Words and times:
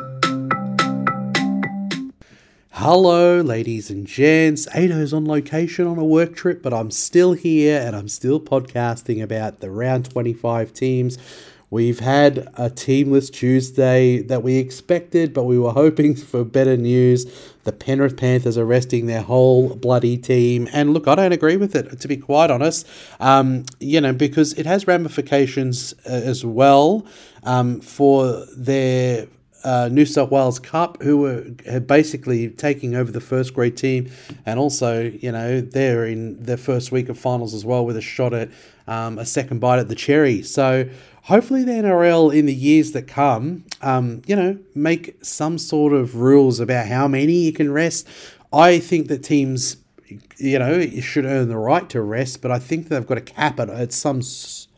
Hello, 2.72 3.40
ladies 3.40 3.90
and 3.90 4.08
gents. 4.08 4.67
Ado's 4.74 5.13
on 5.13 5.25
location 5.25 5.87
on 5.87 5.99
a 5.99 6.04
work 6.04 6.35
trip, 6.35 6.61
but 6.61 6.75
I'm 6.75 6.91
still 6.91 7.35
here 7.35 7.81
and 7.81 7.95
I'm 7.95 8.09
still 8.09 8.41
podcasting 8.41 9.23
about 9.23 9.61
the 9.61 9.71
round 9.71 10.11
25 10.11 10.73
teams. 10.73 11.17
We've 11.69 11.98
had 11.98 12.38
a 12.54 12.71
teamless 12.71 13.32
Tuesday 13.32 14.22
that 14.22 14.44
we 14.44 14.56
expected, 14.56 15.35
but 15.35 15.44
we 15.44 15.58
were 15.58 15.72
hoping 15.72 16.14
for 16.14 16.45
better 16.45 16.77
news. 16.77 17.27
The 17.64 17.73
Penrith 17.73 18.16
Panthers 18.16 18.56
are 18.56 18.64
resting 18.64 19.06
their 19.06 19.22
whole 19.22 19.74
bloody 19.74 20.16
team. 20.16 20.68
And 20.72 20.94
look, 20.94 21.08
I 21.08 21.16
don't 21.16 21.32
agree 21.32 21.56
with 21.56 21.74
it, 21.74 22.00
to 22.00 22.08
be 22.08 22.16
quite 22.16 22.50
honest, 22.50 22.86
um, 23.18 23.64
you 23.80 24.00
know, 24.00 24.12
because 24.12 24.52
it 24.55 24.66
has 24.66 24.86
ramifications 24.86 25.92
uh, 26.06 26.10
as 26.10 26.44
well 26.44 27.05
um, 27.42 27.80
for 27.80 28.44
their 28.56 29.27
uh, 29.64 29.88
New 29.91 30.06
South 30.06 30.30
Wales 30.30 30.60
Cup, 30.60 31.02
who 31.02 31.19
were 31.19 31.80
basically 31.80 32.50
taking 32.50 32.94
over 32.94 33.10
the 33.10 33.20
first 33.20 33.52
grade 33.52 33.77
team, 33.77 34.08
and 34.46 34.60
also 34.60 35.02
you 35.02 35.33
know 35.33 35.60
they're 35.60 36.06
in 36.06 36.41
their 36.41 36.56
first 36.56 36.92
week 36.92 37.08
of 37.08 37.19
finals 37.19 37.52
as 37.52 37.64
well 37.64 37.84
with 37.84 37.96
a 37.96 38.00
shot 38.00 38.33
at 38.33 38.48
um, 38.86 39.19
a 39.19 39.27
second 39.27 39.58
bite 39.58 39.80
at 39.80 39.88
the 39.88 39.96
cherry. 39.96 40.42
So 40.42 40.88
hopefully 41.26 41.64
the 41.64 41.72
NRL 41.72 42.34
in 42.34 42.46
the 42.46 42.54
years 42.54 42.92
that 42.92 43.08
come, 43.08 43.64
um, 43.82 44.22
you 44.26 44.36
know, 44.36 44.58
make 44.74 45.16
some 45.24 45.58
sort 45.58 45.92
of 45.92 46.16
rules 46.16 46.60
about 46.60 46.86
how 46.86 47.08
many 47.08 47.32
you 47.32 47.52
can 47.52 47.72
rest. 47.72 48.06
I 48.52 48.78
think 48.78 49.08
that 49.08 49.24
teams, 49.24 49.76
you 50.38 50.58
know, 50.58 50.86
should 51.00 51.24
earn 51.24 51.48
the 51.48 51.56
right 51.56 51.88
to 51.91 52.00
rest, 52.00 52.42
but 52.42 52.50
I 52.52 52.60
think 52.60 52.88
they've 52.88 53.06
got 53.06 53.16
to 53.16 53.20
cap 53.20 53.58
it 53.58 53.68
at 53.68 53.92
some 53.92 54.22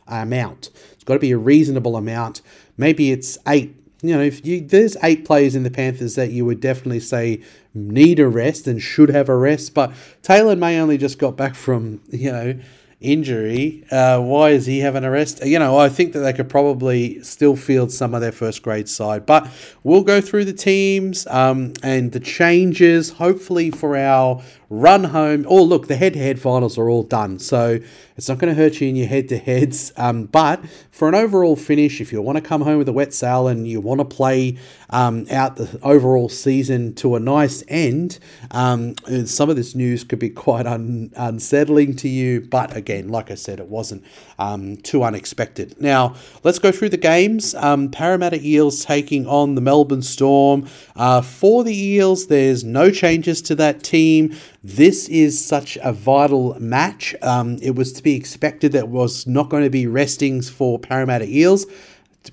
amount. 0.07 0.71
It's 0.93 1.03
got 1.03 1.13
to 1.13 1.19
be 1.19 1.31
a 1.31 1.37
reasonable 1.37 1.95
amount. 1.95 2.41
Maybe 2.77 3.11
it's 3.11 3.37
eight 3.47 3.75
you 4.01 4.15
know, 4.15 4.21
if 4.21 4.45
you 4.45 4.61
there's 4.61 4.95
eight 5.03 5.25
players 5.25 5.55
in 5.55 5.63
the 5.63 5.69
Panthers 5.69 6.15
that 6.15 6.31
you 6.31 6.45
would 6.45 6.61
definitely 6.61 7.01
say 7.01 7.41
need 7.73 8.17
a 8.19 8.29
rest 8.29 8.65
and 8.65 8.81
should 8.81 9.09
have 9.09 9.27
a 9.27 9.35
rest, 9.35 9.73
but 9.73 9.91
Taylor 10.21 10.55
May 10.55 10.79
only 10.79 10.97
just 10.97 11.19
got 11.19 11.35
back 11.35 11.53
from 11.53 12.01
you 12.09 12.31
know 12.31 12.59
injury. 13.01 13.85
Uh, 13.91 14.19
why 14.19 14.49
is 14.49 14.65
he 14.65 14.79
having 14.79 15.03
a 15.03 15.09
rest? 15.09 15.45
You 15.45 15.57
know, 15.59 15.77
I 15.77 15.89
think 15.89 16.13
that 16.13 16.19
they 16.19 16.33
could 16.33 16.49
probably 16.49 17.23
still 17.23 17.55
field 17.55 17.91
some 17.91 18.13
of 18.13 18.21
their 18.21 18.31
first 18.31 18.61
grade 18.61 18.89
side, 18.89 19.25
but 19.25 19.47
we'll 19.83 20.03
go 20.03 20.19
through 20.19 20.45
the 20.45 20.53
teams 20.53 21.25
um, 21.27 21.73
and 21.81 22.11
the 22.11 22.19
changes, 22.19 23.11
hopefully 23.11 23.71
for 23.71 23.95
our 23.95 24.41
run 24.69 25.05
home. 25.05 25.45
Oh, 25.47 25.63
look, 25.63 25.87
the 25.87 25.95
head 25.95 26.13
to 26.13 26.19
head 26.19 26.39
finals 26.39 26.77
are 26.77 26.89
all 26.89 27.03
done. 27.03 27.39
So 27.39 27.79
it's 28.19 28.27
not 28.27 28.37
going 28.37 28.53
to 28.53 28.61
hurt 28.61 28.81
you 28.81 28.89
in 28.89 28.97
your 28.97 29.07
head 29.07 29.29
to 29.29 29.37
heads. 29.37 29.93
Um, 29.95 30.25
but 30.25 30.61
for 30.91 31.07
an 31.07 31.15
overall 31.15 31.55
finish, 31.55 32.01
if 32.01 32.11
you 32.11 32.21
want 32.21 32.35
to 32.35 32.41
come 32.41 32.63
home 32.63 32.77
with 32.77 32.89
a 32.89 32.91
wet 32.91 33.13
sail 33.13 33.47
and 33.47 33.65
you 33.65 33.79
want 33.79 33.99
to 33.99 34.05
play 34.05 34.57
um, 34.89 35.25
out 35.31 35.55
the 35.55 35.79
overall 35.83 36.27
season 36.27 36.93
to 36.95 37.15
a 37.15 37.19
nice 37.21 37.63
end, 37.69 38.19
um, 38.51 38.95
some 39.25 39.49
of 39.49 39.55
this 39.55 39.73
news 39.73 40.03
could 40.03 40.19
be 40.19 40.29
quite 40.29 40.67
un- 40.67 41.13
unsettling 41.15 41.95
to 41.95 42.09
you. 42.09 42.41
But 42.41 42.75
again, 42.75 43.07
like 43.07 43.31
I 43.31 43.35
said, 43.35 43.61
it 43.61 43.67
wasn't 43.67 44.03
um, 44.37 44.75
too 44.75 45.01
unexpected. 45.01 45.79
Now, 45.79 46.15
let's 46.43 46.59
go 46.59 46.73
through 46.73 46.89
the 46.89 46.97
games. 46.97 47.55
Um, 47.55 47.89
Parramatta 47.89 48.45
Eels 48.45 48.83
taking 48.83 49.27
on 49.27 49.55
the 49.55 49.61
Melbourne 49.61 50.01
Storm. 50.01 50.67
Uh, 50.97 51.21
for 51.21 51.63
the 51.63 51.73
Eels, 51.73 52.27
there's 52.27 52.65
no 52.65 52.91
changes 52.91 53.41
to 53.43 53.55
that 53.55 53.81
team. 53.81 54.35
This 54.61 55.07
is 55.07 55.43
such 55.43 55.77
a 55.81 55.93
vital 55.93 56.57
match. 56.59 57.15
Um, 57.21 57.59
it 57.61 57.75
was 57.75 57.93
to 57.93 58.03
be 58.03 58.15
expected 58.15 58.73
that 58.73 58.89
was 58.89 59.25
not 59.25 59.49
going 59.49 59.63
to 59.63 59.69
be 59.69 59.87
restings 59.87 60.49
for 60.49 60.77
Parramatta 60.77 61.25
Eels. 61.25 61.65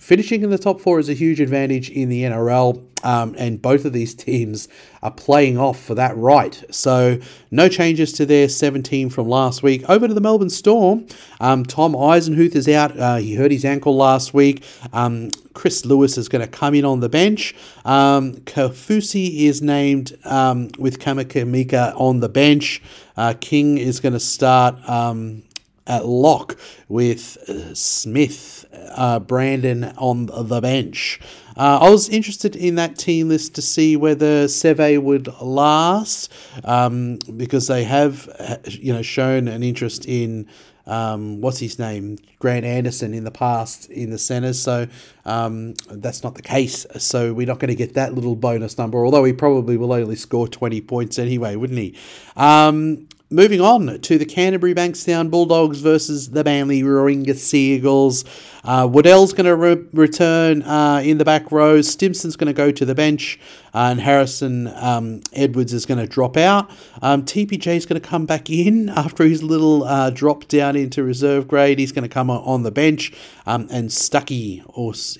Finishing 0.00 0.42
in 0.42 0.50
the 0.50 0.58
top 0.58 0.80
four 0.80 0.98
is 0.98 1.08
a 1.08 1.14
huge 1.14 1.40
advantage 1.40 1.90
in 1.90 2.08
the 2.08 2.24
NRL, 2.24 2.84
um, 3.04 3.36
and 3.38 3.62
both 3.62 3.84
of 3.84 3.92
these 3.92 4.16
teams 4.16 4.66
are 5.00 5.12
playing 5.12 5.56
off 5.56 5.80
for 5.80 5.94
that 5.94 6.16
right. 6.16 6.64
So, 6.70 7.20
no 7.52 7.68
changes 7.68 8.12
to 8.14 8.26
their 8.26 8.48
17 8.48 9.10
from 9.10 9.28
last 9.28 9.62
week. 9.62 9.88
Over 9.88 10.08
to 10.08 10.12
the 10.14 10.20
Melbourne 10.20 10.50
Storm. 10.50 11.06
Um, 11.40 11.64
Tom 11.64 11.92
Eisenhuth 11.92 12.56
is 12.56 12.68
out. 12.68 12.98
Uh, 12.98 13.16
he 13.16 13.36
hurt 13.36 13.52
his 13.52 13.64
ankle 13.64 13.94
last 13.94 14.34
week. 14.34 14.64
Um, 14.92 15.30
Chris 15.54 15.86
Lewis 15.86 16.18
is 16.18 16.28
going 16.28 16.42
to 16.42 16.50
come 16.50 16.74
in 16.74 16.84
on 16.84 16.98
the 16.98 17.08
bench. 17.08 17.54
Um, 17.84 18.34
Kaufusi 18.40 19.44
is 19.44 19.62
named 19.62 20.18
um, 20.24 20.68
with 20.78 20.98
Kamikamica 20.98 21.94
on 21.98 22.18
the 22.18 22.28
bench. 22.28 22.82
Uh, 23.16 23.34
King 23.40 23.78
is 23.78 24.00
going 24.00 24.12
to 24.14 24.20
start 24.20 24.76
um, 24.88 25.44
at 25.86 26.06
lock 26.06 26.58
with 26.88 27.36
uh, 27.48 27.74
Smith, 27.74 28.64
uh, 28.72 29.18
Brandon 29.20 29.84
on 29.96 30.26
the 30.26 30.60
bench. 30.60 31.20
Uh, 31.56 31.78
I 31.82 31.90
was 31.90 32.08
interested 32.08 32.54
in 32.54 32.74
that 32.74 32.98
team 32.98 33.28
list 33.28 33.54
to 33.54 33.62
see 33.62 33.96
whether 33.96 34.44
Seve 34.44 35.02
would 35.02 35.28
last 35.40 36.30
um, 36.64 37.18
because 37.36 37.66
they 37.66 37.84
have, 37.84 38.28
you 38.68 38.92
know, 38.92 39.02
shown 39.02 39.48
an 39.48 39.62
interest 39.62 40.04
in 40.06 40.46
um, 40.86 41.40
what's 41.40 41.58
his 41.58 41.78
name, 41.78 42.18
Grant 42.38 42.64
Anderson 42.64 43.12
in 43.12 43.24
the 43.24 43.30
past 43.30 43.90
in 43.90 44.10
the 44.10 44.18
centres. 44.18 44.62
So 44.62 44.86
um, 45.24 45.74
that's 45.90 46.22
not 46.22 46.34
the 46.34 46.42
case. 46.42 46.86
So 46.98 47.32
we're 47.32 47.46
not 47.46 47.58
going 47.58 47.70
to 47.70 47.74
get 47.74 47.94
that 47.94 48.14
little 48.14 48.36
bonus 48.36 48.78
number, 48.78 49.04
although 49.04 49.24
he 49.24 49.32
probably 49.32 49.76
will 49.76 49.92
only 49.92 50.16
score 50.16 50.46
20 50.46 50.80
points 50.82 51.18
anyway, 51.18 51.56
wouldn't 51.56 51.78
he? 51.78 51.96
Um, 52.36 53.08
Moving 53.28 53.60
on 53.60 54.00
to 54.02 54.18
the 54.18 54.24
Canterbury 54.24 54.72
Bankstown 54.72 55.32
Bulldogs 55.32 55.80
versus 55.80 56.30
the 56.30 56.44
Manly 56.44 56.82
Warringah 56.82 57.34
Seagulls. 57.34 58.24
Uh, 58.62 58.86
Waddell's 58.88 59.32
going 59.32 59.46
to 59.46 59.56
re- 59.56 59.84
return 59.92 60.62
uh, 60.62 61.02
in 61.04 61.18
the 61.18 61.24
back 61.24 61.50
row. 61.50 61.82
Stimson's 61.82 62.36
going 62.36 62.46
to 62.46 62.52
go 62.52 62.70
to 62.70 62.84
the 62.84 62.94
bench, 62.94 63.40
uh, 63.74 63.88
and 63.90 64.00
Harrison 64.00 64.68
um, 64.76 65.22
Edwards 65.32 65.72
is 65.72 65.86
going 65.86 65.98
to 65.98 66.06
drop 66.06 66.36
out. 66.36 66.70
Um, 67.02 67.24
TPJ 67.24 67.74
is 67.76 67.84
going 67.84 68.00
to 68.00 68.08
come 68.08 68.26
back 68.26 68.48
in 68.48 68.88
after 68.96 69.24
his 69.24 69.42
little 69.42 69.82
uh, 69.82 70.10
drop 70.10 70.46
down 70.46 70.76
into 70.76 71.02
reserve 71.02 71.48
grade. 71.48 71.80
He's 71.80 71.90
going 71.90 72.04
to 72.04 72.08
come 72.08 72.30
on 72.30 72.62
the 72.62 72.70
bench, 72.70 73.12
um, 73.44 73.66
and 73.72 73.88
Stuckey 73.88 74.62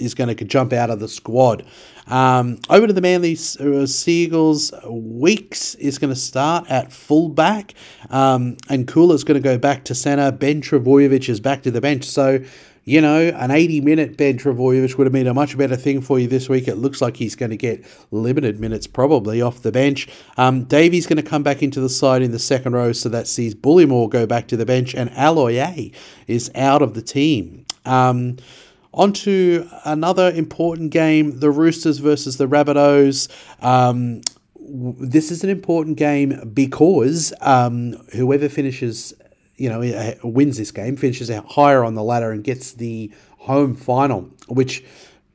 is 0.00 0.15
going 0.15 0.37
to 0.37 0.45
jump 0.45 0.72
out 0.72 0.91
of 0.91 1.00
the 1.00 1.09
squad. 1.09 1.66
Um, 2.06 2.59
over 2.71 2.87
to 2.87 2.93
the 2.93 3.00
Manly 3.00 3.33
uh, 3.33 3.87
Seagulls, 3.87 4.72
Weeks 4.89 5.75
is 5.77 5.99
going 5.99 6.12
to 6.12 6.19
start 6.19 6.71
at 6.71 6.93
fullback, 6.93 7.75
um, 8.11 8.56
and 8.69 8.89
is 8.89 9.25
going 9.25 9.41
to 9.41 9.41
go 9.41 9.59
back 9.59 9.84
to 9.84 9.94
centre. 9.94 10.31
Ben 10.31 10.61
Trbojevic 10.61 11.28
is 11.28 11.41
back 11.41 11.62
to 11.65 11.71
the 11.71 11.81
bench. 11.81 12.05
So, 12.05 12.41
you 12.84 13.00
know, 13.00 13.28
an 13.34 13.50
80 13.50 13.81
minute 13.81 14.16
Ben 14.16 14.39
Trbojevic 14.39 14.97
would 14.97 15.06
have 15.06 15.12
been 15.12 15.27
a 15.27 15.34
much 15.34 15.59
better 15.59 15.75
thing 15.75 16.00
for 16.00 16.21
you 16.21 16.28
this 16.28 16.49
week. 16.49 16.69
It 16.69 16.77
looks 16.77 17.03
like 17.03 17.16
he's 17.16 17.34
going 17.34 17.50
to 17.50 17.56
get 17.56 17.84
limited 18.12 18.61
minutes 18.61 18.87
probably 18.87 19.43
off 19.43 19.62
the 19.62 19.72
bench. 19.72 20.09
Um, 20.37 20.65
Davy's 20.65 21.09
going 21.09 21.16
to 21.16 21.28
come 21.28 21.43
back 21.43 21.62
into 21.62 21.81
the 21.81 21.89
side 21.89 22.22
in 22.22 22.31
the 22.31 22.39
second 22.39 22.75
row, 22.75 22.93
so 22.93 23.09
that 23.09 23.27
sees 23.27 23.56
Bullimore 23.56 24.09
go 24.09 24.27
back 24.27 24.47
to 24.49 24.56
the 24.56 24.66
bench, 24.66 24.95
and 24.95 25.11
Aloiai 25.11 25.93
is 26.28 26.53
out 26.55 26.83
of 26.83 26.95
the 26.95 27.03
team. 27.03 27.66
Um, 27.84 28.37
on 28.97 29.12
to 29.12 29.69
another 29.84 30.31
important 30.31 30.91
game 30.91 31.39
the 31.41 31.51
Roosters 31.51 31.99
versus 31.99 32.39
the 32.39 32.49
Rabbitohs. 32.49 33.29
Um, 33.62 34.23
this 34.59 35.31
is 35.31 35.45
an 35.45 35.51
important 35.51 35.97
game 35.97 36.51
because 36.53 37.33
um, 37.41 37.93
whoever 38.15 38.49
finishes, 38.49 39.15
you 39.57 39.69
know, 39.69 40.15
wins 40.25 40.57
this 40.57 40.73
game, 40.73 40.97
finishes 40.97 41.31
higher 41.31 41.84
on 41.84 41.95
the 41.95 42.03
ladder 42.03 42.33
and 42.33 42.43
gets 42.43 42.73
the 42.73 43.12
home 43.39 43.77
final, 43.77 44.29
which 44.49 44.83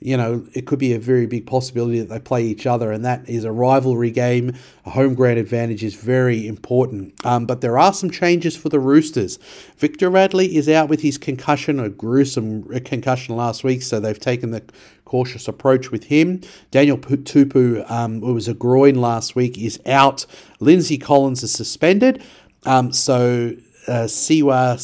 you 0.03 0.17
know, 0.17 0.43
it 0.53 0.65
could 0.65 0.79
be 0.79 0.93
a 0.93 0.99
very 0.99 1.27
big 1.27 1.45
possibility 1.45 1.99
that 1.99 2.09
they 2.09 2.19
play 2.19 2.43
each 2.43 2.65
other, 2.65 2.91
and 2.91 3.05
that 3.05 3.29
is 3.29 3.43
a 3.43 3.51
rivalry 3.51 4.09
game. 4.09 4.55
A 4.83 4.89
home 4.89 5.13
ground 5.13 5.37
advantage 5.37 5.83
is 5.83 5.93
very 5.93 6.47
important. 6.47 7.13
Um, 7.23 7.45
but 7.45 7.61
there 7.61 7.77
are 7.77 7.93
some 7.93 8.09
changes 8.09 8.57
for 8.57 8.69
the 8.69 8.79
Roosters. 8.79 9.37
Victor 9.77 10.09
Radley 10.09 10.55
is 10.55 10.67
out 10.67 10.89
with 10.89 11.01
his 11.01 11.19
concussion, 11.19 11.79
a 11.79 11.87
gruesome 11.87 12.63
concussion 12.79 13.35
last 13.35 13.63
week, 13.63 13.83
so 13.83 13.99
they've 13.99 14.19
taken 14.19 14.49
the 14.49 14.63
cautious 15.05 15.47
approach 15.47 15.91
with 15.91 16.05
him. 16.05 16.41
Daniel 16.71 16.97
Tupou, 16.97 17.89
um, 17.91 18.21
who 18.21 18.33
was 18.33 18.47
a 18.47 18.55
groin 18.55 18.95
last 18.95 19.35
week, 19.35 19.55
is 19.55 19.79
out. 19.85 20.25
Lindsay 20.59 20.97
Collins 20.97 21.43
is 21.43 21.51
suspended. 21.51 22.23
Um, 22.65 22.91
so 22.91 23.53
uh, 23.87 24.05
Siwa 24.05 24.77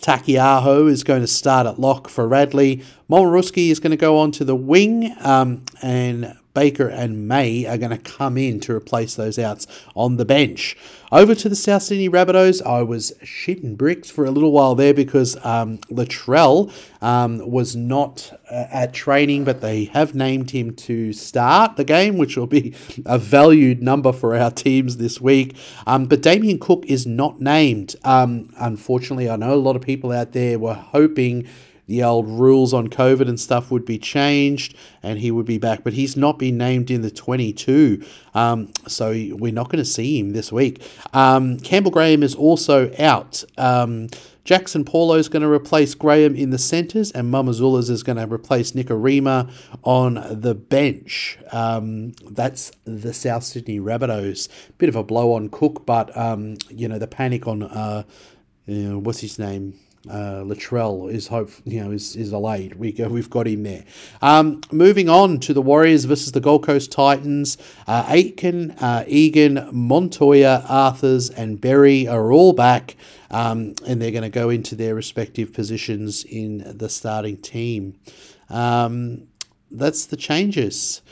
Taukei'aho 0.00 0.88
is 0.88 1.04
going 1.04 1.20
to 1.20 1.26
start 1.26 1.66
at 1.66 1.78
lock 1.78 2.08
for 2.08 2.26
Radley. 2.26 2.82
Momirovski 3.10 3.70
is 3.70 3.80
going 3.80 3.92
to 3.92 3.96
go 3.96 4.18
on 4.18 4.30
to 4.32 4.44
the 4.44 4.56
wing, 4.56 5.14
um, 5.20 5.64
and 5.80 6.36
Baker 6.52 6.88
and 6.88 7.28
May 7.28 7.66
are 7.66 7.78
going 7.78 7.92
to 7.92 7.98
come 7.98 8.36
in 8.36 8.58
to 8.60 8.74
replace 8.74 9.14
those 9.14 9.38
outs 9.38 9.66
on 9.94 10.16
the 10.16 10.24
bench. 10.24 10.76
Over 11.12 11.34
to 11.36 11.48
the 11.48 11.56
South 11.56 11.84
Sydney 11.84 12.10
Rabbitohs, 12.10 12.60
I 12.66 12.82
was 12.82 13.12
shitting 13.22 13.76
bricks 13.76 14.10
for 14.10 14.24
a 14.24 14.30
little 14.30 14.50
while 14.50 14.74
there 14.74 14.92
because 14.92 15.36
um, 15.44 15.78
Latrell 15.88 16.72
um, 17.00 17.48
was 17.48 17.76
not 17.76 18.38
uh, 18.50 18.66
at 18.70 18.92
training, 18.92 19.44
but 19.44 19.60
they 19.60 19.84
have 19.84 20.14
named 20.14 20.50
him 20.50 20.74
to 20.74 21.12
start 21.12 21.76
the 21.76 21.84
game, 21.84 22.18
which 22.18 22.36
will 22.36 22.48
be 22.48 22.74
a 23.06 23.18
valued 23.18 23.80
number 23.82 24.12
for 24.12 24.34
our 24.34 24.50
teams 24.50 24.96
this 24.96 25.20
week. 25.20 25.56
Um, 25.86 26.06
but 26.06 26.20
Damien 26.20 26.58
Cook 26.58 26.84
is 26.86 27.06
not 27.06 27.40
named. 27.40 27.94
Um, 28.04 28.52
unfortunately, 28.58 29.30
I 29.30 29.36
know 29.36 29.54
a 29.54 29.56
lot 29.56 29.76
of 29.76 29.82
people 29.82 30.12
out 30.12 30.32
there 30.32 30.58
were 30.58 30.74
hoping 30.74 31.46
the 31.88 32.04
old 32.04 32.28
rules 32.28 32.72
on 32.72 32.88
COVID 32.88 33.28
and 33.28 33.40
stuff 33.40 33.70
would 33.70 33.84
be 33.84 33.98
changed 33.98 34.76
and 35.02 35.18
he 35.18 35.30
would 35.30 35.46
be 35.46 35.58
back, 35.58 35.82
but 35.82 35.94
he's 35.94 36.16
not 36.16 36.38
been 36.38 36.56
named 36.56 36.90
in 36.90 37.02
the 37.02 37.10
22. 37.10 38.04
Um, 38.34 38.72
so 38.86 39.10
we're 39.10 39.52
not 39.52 39.70
going 39.70 39.82
to 39.82 39.90
see 39.90 40.18
him 40.18 40.32
this 40.32 40.52
week. 40.52 40.82
Um, 41.12 41.58
Campbell 41.58 41.90
Graham 41.90 42.22
is 42.22 42.34
also 42.34 42.92
out. 42.98 43.42
Um, 43.56 44.08
Jackson 44.44 44.84
Paulo 44.84 45.16
is 45.16 45.28
going 45.28 45.42
to 45.42 45.50
replace 45.50 45.94
Graham 45.94 46.34
in 46.34 46.48
the 46.48 46.58
centres, 46.58 47.10
and 47.10 47.30
Mamazulas 47.30 47.90
is 47.90 48.02
going 48.02 48.16
to 48.16 48.26
replace 48.32 48.72
Nikorima 48.72 49.50
on 49.82 50.14
the 50.40 50.54
bench. 50.54 51.38
Um, 51.52 52.12
that's 52.30 52.72
the 52.84 53.12
South 53.12 53.44
Sydney 53.44 53.78
Rabbitohs. 53.78 54.48
Bit 54.78 54.88
of 54.88 54.96
a 54.96 55.02
blow 55.02 55.34
on 55.34 55.50
Cook, 55.50 55.84
but 55.84 56.16
um, 56.16 56.56
you 56.70 56.88
know 56.88 56.98
the 56.98 57.06
panic 57.06 57.46
on 57.46 57.62
uh, 57.62 58.04
know, 58.68 58.98
what's 58.98 59.20
his 59.20 59.38
name? 59.38 59.78
Uh, 60.08 60.42
Latrell 60.42 61.12
is 61.12 61.28
hope 61.28 61.50
you 61.64 61.82
know 61.82 61.90
is, 61.90 62.16
is 62.16 62.32
allayed. 62.32 62.74
We 62.76 62.92
go, 62.92 63.08
we've 63.08 63.28
got 63.28 63.46
him 63.46 63.62
there. 63.62 63.84
Um, 64.22 64.62
moving 64.72 65.08
on 65.08 65.38
to 65.40 65.52
the 65.52 65.62
Warriors 65.62 66.04
versus 66.06 66.32
the 66.32 66.40
Gold 66.40 66.64
Coast 66.64 66.90
Titans. 66.90 67.58
Uh, 67.86 68.04
Aitken, 68.08 68.70
uh, 68.80 69.04
Egan, 69.06 69.68
Montoya, 69.72 70.64
Arthurs, 70.68 71.30
and 71.30 71.60
Berry 71.60 72.08
are 72.08 72.32
all 72.32 72.52
back, 72.52 72.96
um, 73.30 73.74
and 73.86 74.00
they're 74.00 74.10
going 74.10 74.22
to 74.22 74.30
go 74.30 74.50
into 74.50 74.74
their 74.74 74.94
respective 74.94 75.52
positions 75.52 76.24
in 76.24 76.64
the 76.78 76.88
starting 76.88 77.36
team. 77.36 77.98
Um, 78.48 79.28
that's 79.70 80.06
the 80.06 80.16
changes. 80.16 81.02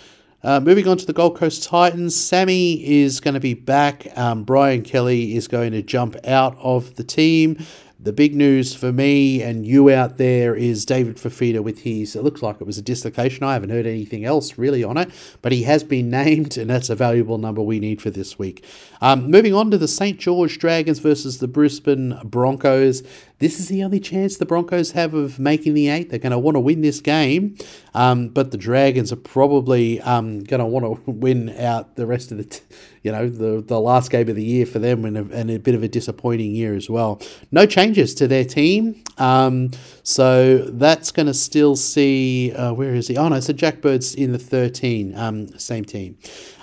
Uh, 0.43 0.61
moving 0.61 0.87
on 0.87 0.97
to 0.97 1.05
the 1.05 1.13
Gold 1.13 1.37
Coast 1.37 1.65
Titans, 1.65 2.15
Sami 2.15 2.75
is 3.03 3.19
going 3.19 3.35
to 3.35 3.41
be 3.41 3.55
back. 3.55 4.07
Um, 4.17 4.45
Brian 4.45 4.83
Kelly 4.83 5.35
is 5.35 5.49
going 5.49 5.73
to 5.73 5.83
jump 5.83 6.15
out 6.25 6.57
of 6.59 6.95
the 6.95 7.03
team. 7.03 7.59
The 8.07 8.13
big 8.13 8.37
news 8.37 8.73
for 8.73 8.93
me 8.93 9.43
and 9.43 9.67
you 9.67 9.91
out 9.91 10.17
there 10.17 10.55
is 10.55 10.85
David 10.85 11.17
Fifita 11.17 11.61
with 11.61 11.81
his, 11.81 12.15
it 12.15 12.23
looks 12.23 12.41
like 12.41 12.61
it 12.61 12.65
was 12.65 12.79
a 12.79 12.83
dislocation. 12.83 13.43
I 13.43 13.55
haven't 13.55 13.71
heard 13.71 13.85
anything 13.85 14.25
else 14.25 14.57
really 14.57 14.85
on 14.85 14.97
it, 14.97 15.11
but 15.43 15.51
he 15.51 15.65
has 15.65 15.83
been 15.83 16.09
named, 16.23 16.57
and 16.57 16.71
that's 16.71 16.89
a 16.89 16.95
valuable 16.95 17.37
number 17.37 17.61
we 17.63 17.81
need 17.81 18.01
for 18.01 18.11
this 18.11 18.39
week. 18.39 18.65
Um, 19.01 19.29
moving 19.29 19.55
on 19.55 19.73
to 19.73 19.77
the 19.77 19.89
St. 19.89 20.21
George 20.21 20.61
Dragons 20.61 21.01
versus 21.01 21.39
the 21.39 21.49
Brisbane 21.49 22.17
Broncos. 22.23 23.03
This 23.39 23.61
is 23.61 23.69
the 23.69 23.85
only 23.85 24.01
chance 24.01 24.39
the 24.39 24.47
Broncos 24.47 24.93
have 24.93 25.13
of 25.13 25.39
making 25.39 25.75
the 25.75 25.89
eight. 25.89 26.09
They're 26.09 26.19
going 26.19 26.33
to 26.33 26.39
want 26.39 26.55
to 26.55 26.61
win 26.61 26.81
this 26.81 27.01
game, 27.01 27.59
um, 27.93 28.29
but 28.29 28.51
the 28.51 28.57
Dragons 28.57 29.13
are 29.13 29.17
probably 29.17 30.01
um, 30.01 30.43
going 30.43 30.61
to 30.61 30.65
want 30.65 31.05
to 31.05 31.11
win 31.11 31.51
out 31.59 31.97
the 31.97 32.07
rest 32.07 32.33
of 32.33 32.39
the, 32.39 32.45
t- 32.45 32.63
you 33.03 33.13
know, 33.13 33.29
the, 33.29 33.61
the 33.61 33.79
last 33.79 34.11
game 34.11 34.31
of 34.31 34.37
the 34.37 34.45
year 34.45 34.65
for 34.65 34.79
them 34.79 35.05
and 35.05 35.19
a, 35.19 35.37
and 35.37 35.51
a 35.51 35.59
bit 35.59 35.75
of 35.75 35.83
a 35.83 35.89
disappointing 35.89 36.55
year 36.55 36.75
as 36.75 36.89
well. 36.89 37.21
No 37.53 37.67
changes 37.67 38.15
to 38.15 38.27
their 38.27 38.45
team, 38.45 39.05
um, 39.19 39.71
so 40.03 40.57
that's 40.59 41.11
going 41.11 41.27
to 41.27 41.35
still 41.35 41.77
see, 41.77 42.55
uh, 42.55 42.73
where 42.73 42.95
is 42.95 43.09
he? 43.09 43.19
Oh 43.19 43.29
no, 43.29 43.41
so 43.41 43.53
Jack 43.53 43.83
Bird's 43.83 44.15
in 44.15 44.33
the 44.33 44.39
13, 44.39 45.15
um, 45.15 45.49
same 45.59 45.85
team. 45.85 46.17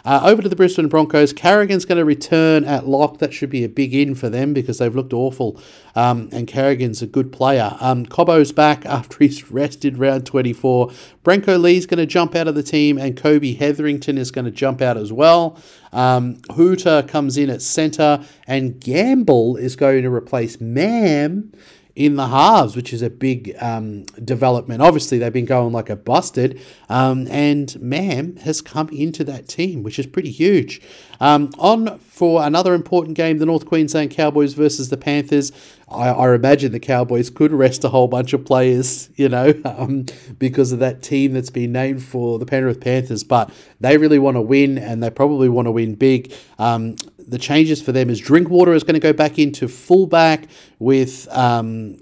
Uh, 0.05 0.19
over 0.23 0.41
to 0.41 0.49
the 0.49 0.55
Brisbane 0.55 0.89
Broncos. 0.89 1.31
Carrigan's 1.31 1.85
going 1.85 1.97
to 1.97 2.03
return 2.03 2.65
at 2.65 2.87
lock. 2.87 3.19
That 3.19 3.33
should 3.33 3.49
be 3.49 3.63
a 3.63 3.69
big 3.69 3.93
in 3.93 4.15
for 4.15 4.29
them 4.29 4.53
because 4.53 4.79
they've 4.79 4.93
looked 4.93 5.13
awful. 5.13 5.59
Um, 5.95 6.27
and 6.33 6.45
Carrigan's 6.45 7.01
a 7.01 7.07
good 7.07 7.31
player. 7.31 7.77
Um, 7.79 8.03
back 8.03 8.85
after 8.85 9.17
he's 9.19 9.49
rested 9.49 9.97
round 9.97 10.25
24. 10.25 10.89
Brenko 11.23 11.61
Lee's 11.61 11.85
going 11.85 11.99
to 11.99 12.05
jump 12.05 12.35
out 12.35 12.49
of 12.49 12.55
the 12.55 12.63
team, 12.63 12.97
and 12.97 13.15
Kobe 13.15 13.53
Hetherington 13.53 14.17
is 14.17 14.29
going 14.29 14.45
to 14.45 14.51
jump 14.51 14.81
out 14.81 14.97
as 14.97 15.13
well. 15.13 15.57
Um, 15.93 16.41
Hooter 16.53 17.03
comes 17.03 17.37
in 17.37 17.49
at 17.49 17.61
centre, 17.61 18.25
and 18.45 18.79
Gamble 18.81 19.55
is 19.55 19.77
going 19.77 20.03
to 20.03 20.09
replace 20.09 20.59
Mam 20.59 21.53
in 21.95 22.15
the 22.15 22.27
halves, 22.27 22.75
which 22.75 22.91
is 22.91 23.03
a 23.03 23.09
big 23.09 23.55
um, 23.59 24.03
development. 24.23 24.81
Obviously, 24.81 25.19
they've 25.19 25.31
been 25.31 25.45
going 25.45 25.71
like 25.71 25.89
a 25.89 25.95
busted, 25.95 26.59
um, 26.89 27.27
and 27.27 27.79
Mam 27.79 28.37
has 28.37 28.61
come 28.61 28.89
into 28.89 29.23
that 29.25 29.47
team, 29.47 29.83
which 29.83 29.99
is 29.99 30.07
pretty 30.07 30.31
huge. 30.31 30.81
Um, 31.19 31.51
on 31.59 31.99
for 31.99 32.43
another 32.43 32.73
important 32.73 33.15
game, 33.15 33.37
the 33.37 33.45
North 33.45 33.65
Queensland 33.65 34.11
Cowboys 34.11 34.53
versus 34.53 34.89
the 34.89 34.97
Panthers. 34.97 35.51
I, 35.93 36.09
I 36.09 36.35
imagine 36.35 36.71
the 36.71 36.79
Cowboys 36.79 37.29
could 37.29 37.51
rest 37.51 37.83
a 37.83 37.89
whole 37.89 38.07
bunch 38.07 38.33
of 38.33 38.45
players, 38.45 39.09
you 39.15 39.29
know, 39.29 39.53
um, 39.65 40.05
because 40.37 40.71
of 40.71 40.79
that 40.79 41.01
team 41.01 41.33
that's 41.33 41.49
been 41.49 41.71
named 41.71 42.03
for 42.03 42.39
the 42.39 42.45
Penrith 42.45 42.81
Panthers, 42.81 43.23
but 43.23 43.51
they 43.79 43.97
really 43.97 44.19
want 44.19 44.35
to 44.35 44.41
win, 44.41 44.77
and 44.77 45.01
they 45.01 45.09
probably 45.09 45.49
want 45.49 45.67
to 45.67 45.71
win 45.71 45.95
big. 45.95 46.33
Um, 46.59 46.95
the 47.17 47.37
changes 47.37 47.81
for 47.81 47.91
them 47.91 48.09
is 48.09 48.19
Drinkwater 48.19 48.73
is 48.73 48.83
going 48.83 48.95
to 48.95 48.99
go 48.99 49.13
back 49.13 49.39
into 49.39 49.67
fullback 49.67 50.47
with 50.79 51.27
um, 51.31 51.99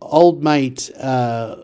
old 0.00 0.42
mate 0.42 0.90
uh, 0.98 1.56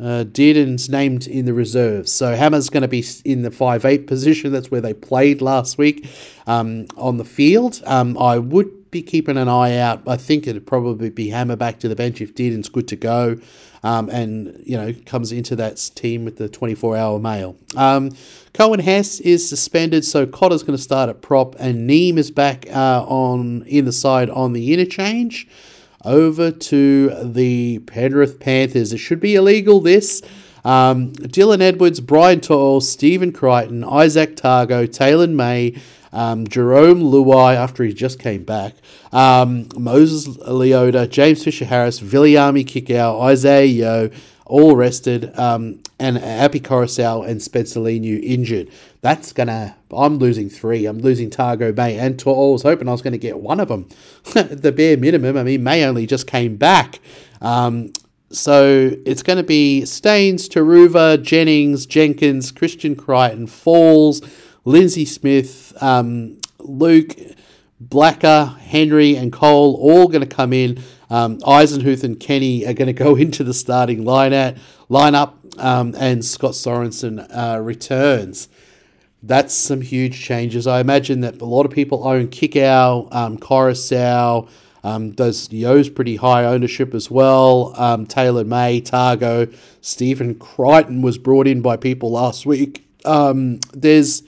uh, 0.00 0.24
Dearden's 0.24 0.88
named 0.88 1.26
in 1.26 1.44
the 1.44 1.52
reserves. 1.52 2.12
So 2.12 2.34
Hammer's 2.34 2.70
going 2.70 2.82
to 2.82 2.88
be 2.88 3.04
in 3.24 3.42
the 3.42 3.50
five 3.50 3.84
eight 3.84 4.06
position. 4.06 4.52
That's 4.52 4.70
where 4.70 4.80
they 4.80 4.94
played 4.94 5.42
last 5.42 5.78
week 5.78 6.08
um, 6.46 6.86
on 6.96 7.16
the 7.16 7.24
field. 7.24 7.82
Um, 7.84 8.16
I 8.16 8.38
would 8.38 8.81
be 8.92 9.02
keeping 9.02 9.36
an 9.36 9.48
eye 9.48 9.76
out. 9.78 10.02
I 10.06 10.16
think 10.16 10.46
it'd 10.46 10.66
probably 10.66 11.10
be 11.10 11.30
Hammer 11.30 11.56
back 11.56 11.80
to 11.80 11.88
the 11.88 11.96
bench 11.96 12.20
if 12.20 12.34
Dearden's 12.36 12.68
good 12.68 12.86
to 12.88 12.96
go. 12.96 13.40
Um, 13.84 14.08
and 14.10 14.62
you 14.64 14.76
know 14.76 14.94
comes 15.06 15.32
into 15.32 15.56
that 15.56 15.90
team 15.96 16.24
with 16.24 16.36
the 16.36 16.48
24 16.48 16.96
hour 16.96 17.18
mail. 17.18 17.56
Um, 17.74 18.10
Coen 18.54 18.80
Hess 18.80 19.18
is 19.18 19.48
suspended, 19.48 20.04
so 20.04 20.24
Cotter's 20.24 20.62
going 20.62 20.76
to 20.76 20.82
start 20.82 21.10
at 21.10 21.20
prop, 21.20 21.56
and 21.58 21.84
Neem 21.84 22.16
is 22.16 22.30
back 22.30 22.66
uh, 22.70 23.04
on 23.04 23.64
in 23.66 23.84
the 23.84 23.92
side 23.92 24.30
on 24.30 24.52
the 24.52 24.72
interchange. 24.72 25.48
Over 26.04 26.50
to 26.50 27.10
the 27.22 27.80
Penrith 27.80 28.38
Panthers. 28.38 28.92
It 28.92 28.98
should 28.98 29.20
be 29.20 29.34
illegal. 29.34 29.80
This. 29.80 30.22
Um, 30.64 31.10
Dylan 31.14 31.60
Edwards, 31.60 31.98
Brian 31.98 32.40
To'o, 32.40 32.78
Stephen 32.78 33.32
Crichton, 33.32 33.82
Izack 33.82 34.36
Tago, 34.36 34.86
Taylor 34.92 35.26
May, 35.26 35.74
um, 36.12 36.46
Jarome 36.46 37.02
Luai 37.02 37.56
after 37.56 37.84
he 37.84 37.92
just 37.92 38.18
came 38.18 38.44
back, 38.44 38.74
um, 39.12 39.68
Moses 39.76 40.28
Leota, 40.38 41.08
James 41.08 41.42
Fisher 41.42 41.64
Harris, 41.64 42.00
Viliami 42.00 42.64
Kikau, 42.64 43.20
Isaiah 43.22 43.64
Yeo, 43.64 44.10
all 44.46 44.76
rested, 44.76 45.36
um, 45.38 45.80
and 45.98 46.18
Api 46.18 46.60
Koroisau 46.60 47.26
and 47.26 47.40
Spencer 47.40 47.80
Leniu 47.80 48.22
injured. 48.22 48.70
That's 49.00 49.32
gonna. 49.32 49.76
I'm 49.90 50.18
losing 50.18 50.48
three. 50.48 50.86
I'm 50.86 50.98
losing 50.98 51.30
Tago 51.30 51.76
May 51.76 51.98
and 51.98 52.18
To'o. 52.18 52.50
I 52.50 52.52
was 52.52 52.62
hoping 52.62 52.88
I 52.88 52.92
was 52.92 53.02
going 53.02 53.12
to 53.12 53.18
get 53.18 53.40
one 53.40 53.60
of 53.60 53.68
them. 53.68 53.88
the 54.34 54.72
bare 54.72 54.96
minimum. 54.96 55.36
I 55.36 55.42
mean, 55.42 55.62
May 55.62 55.84
only 55.84 56.06
just 56.06 56.26
came 56.26 56.56
back. 56.56 57.00
Um, 57.40 57.92
so 58.30 58.92
it's 59.04 59.22
going 59.22 59.36
to 59.36 59.42
be 59.42 59.84
Staines, 59.84 60.48
Turuva, 60.48 61.22
Jennings, 61.22 61.84
Jenkins, 61.84 62.50
Christian 62.50 62.96
Crichton, 62.96 63.46
Falls, 63.46 64.22
Lindsay 64.64 65.04
Smith, 65.04 65.72
um, 65.82 66.40
Luke, 66.58 67.16
Blacker, 67.80 68.56
Henry, 68.60 69.16
and 69.16 69.32
Cole 69.32 69.76
all 69.80 70.08
going 70.08 70.26
to 70.26 70.34
come 70.34 70.52
in. 70.52 70.82
Um, 71.10 71.38
Eisenhuth 71.40 72.04
and 72.04 72.18
Kenny 72.18 72.66
are 72.66 72.72
going 72.72 72.86
to 72.86 72.92
go 72.92 73.16
into 73.16 73.44
the 73.44 73.54
starting 73.54 74.04
lineup, 74.04 74.58
lineup 74.88 75.34
um, 75.58 75.94
and 75.98 76.24
Scott 76.24 76.52
Sorensen 76.52 77.26
uh, 77.30 77.60
returns. 77.60 78.48
That's 79.22 79.54
some 79.54 79.82
huge 79.82 80.20
changes. 80.20 80.66
I 80.66 80.80
imagine 80.80 81.20
that 81.20 81.40
a 81.40 81.44
lot 81.44 81.64
of 81.64 81.72
people 81.72 82.06
own 82.06 82.28
Kikau, 82.28 83.12
um, 83.14 83.38
Koroisau, 83.38 84.48
um, 84.84 85.12
does 85.12 85.48
Yeo's 85.52 85.88
pretty 85.88 86.16
high 86.16 86.44
ownership 86.44 86.92
as 86.92 87.08
well. 87.08 87.72
Um, 87.76 88.04
Taylor 88.06 88.42
May, 88.42 88.80
Tago, 88.80 89.54
Stephen 89.80 90.34
Crichton 90.34 91.02
was 91.02 91.18
brought 91.18 91.46
in 91.46 91.62
by 91.62 91.76
people 91.76 92.10
last 92.10 92.46
week. 92.46 92.84
Um, 93.04 93.60
there's 93.72 94.22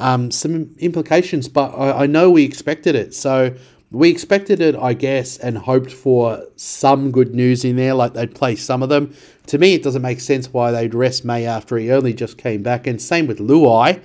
um, 0.00 0.30
some 0.30 0.74
implications, 0.78 1.48
but 1.48 1.70
I, 1.70 2.02
I 2.02 2.06
know 2.06 2.30
we 2.30 2.44
expected 2.44 2.94
it. 2.94 3.14
So 3.14 3.54
we 3.90 4.08
expected 4.08 4.60
it, 4.60 4.76
I 4.76 4.94
guess, 4.94 5.36
and 5.36 5.58
hoped 5.58 5.92
for 5.92 6.44
some 6.56 7.10
good 7.10 7.34
news 7.34 7.64
in 7.64 7.76
there, 7.76 7.94
like 7.94 8.14
they'd 8.14 8.34
play 8.34 8.56
some 8.56 8.82
of 8.82 8.88
them. 8.88 9.14
To 9.46 9.58
me, 9.58 9.74
it 9.74 9.82
doesn't 9.82 10.02
make 10.02 10.20
sense 10.20 10.52
why 10.52 10.70
they'd 10.70 10.94
rest 10.94 11.24
May 11.24 11.44
after 11.44 11.76
he 11.76 11.90
only 11.90 12.14
just 12.14 12.38
came 12.38 12.62
back, 12.62 12.86
and 12.86 13.00
same 13.00 13.26
with 13.26 13.38
Luai. 13.38 14.00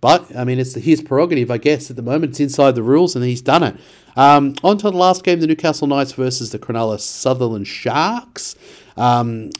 But 0.00 0.34
I 0.36 0.44
mean, 0.44 0.60
it's 0.60 0.74
his 0.74 1.02
prerogative, 1.02 1.50
I 1.50 1.58
guess. 1.58 1.90
At 1.90 1.96
the 1.96 2.02
moment, 2.02 2.30
it's 2.30 2.40
inside 2.40 2.76
the 2.76 2.82
rules, 2.82 3.16
and 3.16 3.24
he's 3.24 3.42
done 3.42 3.64
it. 3.64 3.76
Um, 4.16 4.54
on 4.62 4.78
to 4.78 4.90
the 4.90 4.96
last 4.96 5.24
game: 5.24 5.40
the 5.40 5.48
Newcastle 5.48 5.88
Knights 5.88 6.12
versus 6.12 6.52
the 6.52 6.58
Cronulla 6.60 7.00
Sutherland 7.00 7.66
Sharks. 7.66 8.54
Um, 8.96 9.50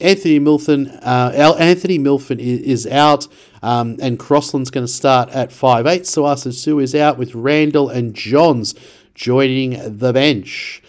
Anthony 0.00 0.38
Milton, 0.38 0.88
uh, 0.88 1.56
Anthony 1.58 1.98
Milford 1.98 2.40
is, 2.40 2.86
out, 2.86 3.26
um, 3.62 3.96
and 4.00 4.18
Crossland's 4.18 4.70
going 4.70 4.84
to 4.86 4.92
start 4.92 5.30
at 5.30 5.50
five 5.50 5.86
eight. 5.86 6.02
Suasa 6.02 6.52
Su 6.52 6.78
is 6.78 6.94
out 6.94 7.16
with 7.16 7.34
Randall 7.34 7.88
and 7.88 8.14
Johns 8.14 8.74
joining 9.14 9.98
the 9.98 10.12
bench. 10.12 10.82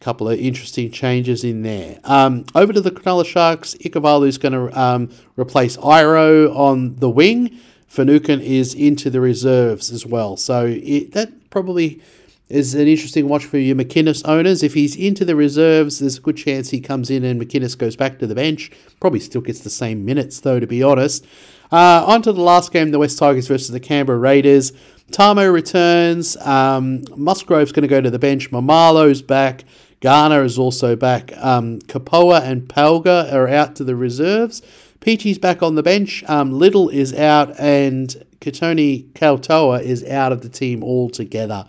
A 0.00 0.04
couple 0.04 0.28
of 0.28 0.38
interesting 0.38 0.92
changes 0.92 1.42
in 1.42 1.62
there. 1.62 1.98
Um, 2.04 2.44
over 2.54 2.72
to 2.72 2.80
the 2.80 2.92
Cronulla 2.92 3.26
Sharks, 3.26 3.74
Ikavalu 3.74 4.28
is 4.28 4.38
going 4.38 4.52
to 4.52 4.80
um, 4.80 5.10
replace 5.36 5.76
Iro 5.78 6.54
on 6.54 6.94
the 6.96 7.10
wing. 7.10 7.58
Finucane 7.88 8.40
is 8.40 8.74
into 8.74 9.10
the 9.10 9.20
reserves 9.20 9.90
as 9.90 10.06
well. 10.06 10.36
So 10.36 10.66
it, 10.66 11.12
that 11.12 11.50
probably 11.50 12.00
is 12.48 12.74
an 12.74 12.88
interesting 12.88 13.28
watch 13.28 13.44
for 13.44 13.58
your 13.58 13.76
McInnes 13.76 14.26
owners. 14.26 14.62
If 14.62 14.74
he's 14.74 14.96
into 14.96 15.24
the 15.24 15.36
reserves, 15.36 15.98
there's 15.98 16.18
a 16.18 16.20
good 16.20 16.36
chance 16.36 16.70
he 16.70 16.80
comes 16.80 17.10
in 17.10 17.24
and 17.24 17.40
McInnes 17.40 17.76
goes 17.76 17.96
back 17.96 18.18
to 18.18 18.26
the 18.26 18.34
bench. 18.34 18.70
Probably 19.00 19.20
still 19.20 19.42
gets 19.42 19.60
the 19.60 19.70
same 19.70 20.04
minutes, 20.04 20.40
though, 20.40 20.58
to 20.58 20.66
be 20.66 20.82
honest. 20.82 21.26
Uh, 21.70 22.04
on 22.06 22.22
to 22.22 22.32
the 22.32 22.40
last 22.40 22.72
game, 22.72 22.90
the 22.90 22.98
West 22.98 23.18
Tigers 23.18 23.48
versus 23.48 23.68
the 23.68 23.80
Canberra 23.80 24.18
Raiders. 24.18 24.72
Tamou 25.12 25.52
returns. 25.52 26.36
Um, 26.38 27.04
Musgrove's 27.16 27.72
going 27.72 27.82
to 27.82 27.88
go 27.88 28.00
to 28.00 28.10
the 28.10 28.18
bench. 28.18 28.50
Mamalo's 28.50 29.20
back. 29.20 29.64
Garner 30.00 30.44
is 30.44 30.58
also 30.58 30.96
back. 30.96 31.36
Um, 31.38 31.80
Kapoa 31.80 32.42
and 32.42 32.62
Palga 32.68 33.32
are 33.32 33.48
out 33.48 33.76
to 33.76 33.84
the 33.84 33.96
reserves. 33.96 34.62
Peachy's 35.00 35.38
back 35.38 35.62
on 35.62 35.74
the 35.74 35.82
bench. 35.82 36.24
Um, 36.28 36.52
Little 36.52 36.88
is 36.88 37.14
out, 37.14 37.58
and 37.58 38.24
Katoni 38.40 39.10
Kautoa 39.12 39.82
is 39.82 40.04
out 40.04 40.32
of 40.32 40.42
the 40.42 40.48
team 40.48 40.82
altogether. 40.82 41.64